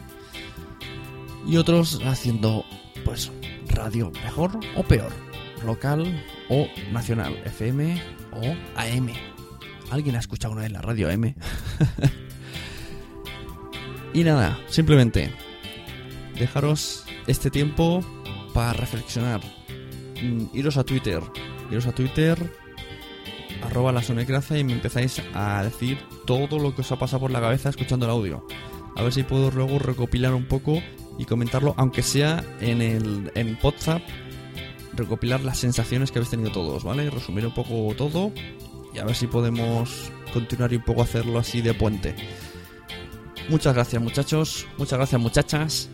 [1.46, 2.64] Y otros haciendo,
[3.04, 3.30] pues,
[3.68, 5.12] radio mejor o peor.
[5.64, 7.36] Local o nacional.
[7.44, 8.00] FM
[8.32, 8.42] o
[8.76, 9.10] AM.
[9.90, 11.24] ¿Alguien ha escuchado una vez la radio AM?
[14.14, 15.30] y nada, simplemente
[16.38, 18.00] dejaros este tiempo
[18.52, 19.40] para reflexionar.
[20.22, 21.22] Mm, Iros a Twitter.
[21.70, 22.38] Iros a Twitter
[23.62, 27.30] arroba la sonecracia y me empezáis a decir todo lo que os ha pasado por
[27.30, 28.46] la cabeza escuchando el audio.
[28.96, 30.82] A ver si puedo luego recopilar un poco
[31.18, 34.02] y comentarlo, aunque sea en el en WhatsApp,
[34.96, 37.08] recopilar las sensaciones que habéis tenido todos, ¿vale?
[37.10, 38.32] Resumir un poco todo
[38.94, 42.14] y a ver si podemos continuar y un poco hacerlo así de puente.
[43.48, 45.90] Muchas gracias muchachos, muchas gracias muchachas,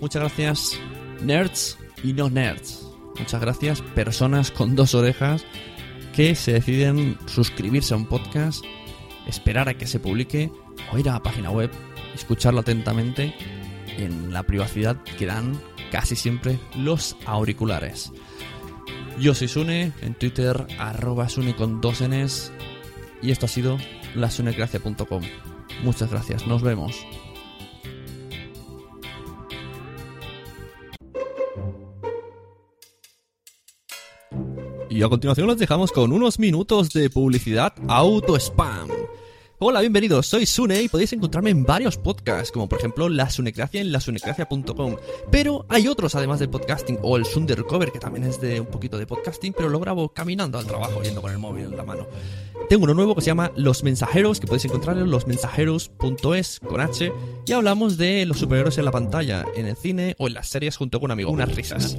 [0.00, 0.78] muchas gracias
[1.22, 2.84] nerds y no nerds.
[3.18, 5.44] Muchas gracias personas con dos orejas
[6.14, 8.64] que se deciden suscribirse a un podcast,
[9.26, 10.50] esperar a que se publique
[10.92, 11.70] o ir a la página web,
[12.14, 13.34] escucharlo atentamente
[13.96, 15.60] en la privacidad que dan
[15.90, 18.12] casi siempre los auriculares.
[19.18, 22.52] Yo soy Sune, en Twitter arroba Sune con dos Ns
[23.20, 23.78] y esto ha sido
[24.14, 25.22] lasunecracia.com.
[25.82, 27.04] Muchas gracias, nos vemos.
[34.90, 38.97] Y a continuación los dejamos con unos minutos de publicidad auto spam.
[39.60, 43.80] Hola, bienvenidos, soy Sune y podéis encontrarme en varios podcasts, como por ejemplo La Sunecracia
[43.80, 44.94] en lasunecracia.com.
[45.32, 48.98] Pero hay otros además del podcasting, o el Sundercover, que también es de un poquito
[48.98, 52.06] de podcasting, pero lo grabo caminando al trabajo, yendo con el móvil en la mano.
[52.68, 57.12] Tengo uno nuevo que se llama Los Mensajeros, que podéis encontrar en losmensajeros.es con H,
[57.44, 60.76] y hablamos de los superhéroes en la pantalla, en el cine o en las series
[60.76, 61.32] junto con un amigo.
[61.32, 61.96] Unas risas.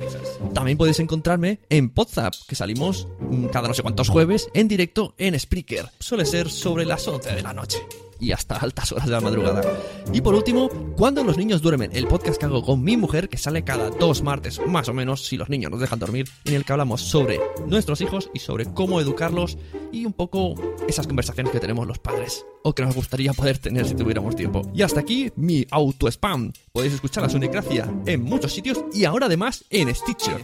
[0.53, 3.07] También podéis encontrarme en Podzap, que salimos
[3.51, 5.89] cada no sé cuántos jueves en directo en Spreaker.
[5.99, 7.79] Suele ser sobre las 11 de la noche
[8.19, 9.61] y hasta altas horas de la madrugada.
[10.13, 13.37] Y por último, Cuando los niños duermen, el podcast que hago con mi mujer, que
[13.37, 16.65] sale cada dos martes, más o menos, si los niños nos dejan dormir, en el
[16.65, 19.57] que hablamos sobre nuestros hijos y sobre cómo educarlos
[19.93, 20.55] y un poco
[20.89, 24.69] esas conversaciones que tenemos los padres, o que nos gustaría poder tener si tuviéramos tiempo.
[24.73, 26.51] Y hasta aquí mi auto-spam.
[26.73, 30.43] Podéis escuchar la Sunecracia en muchos sitios y ahora además en Stitcher.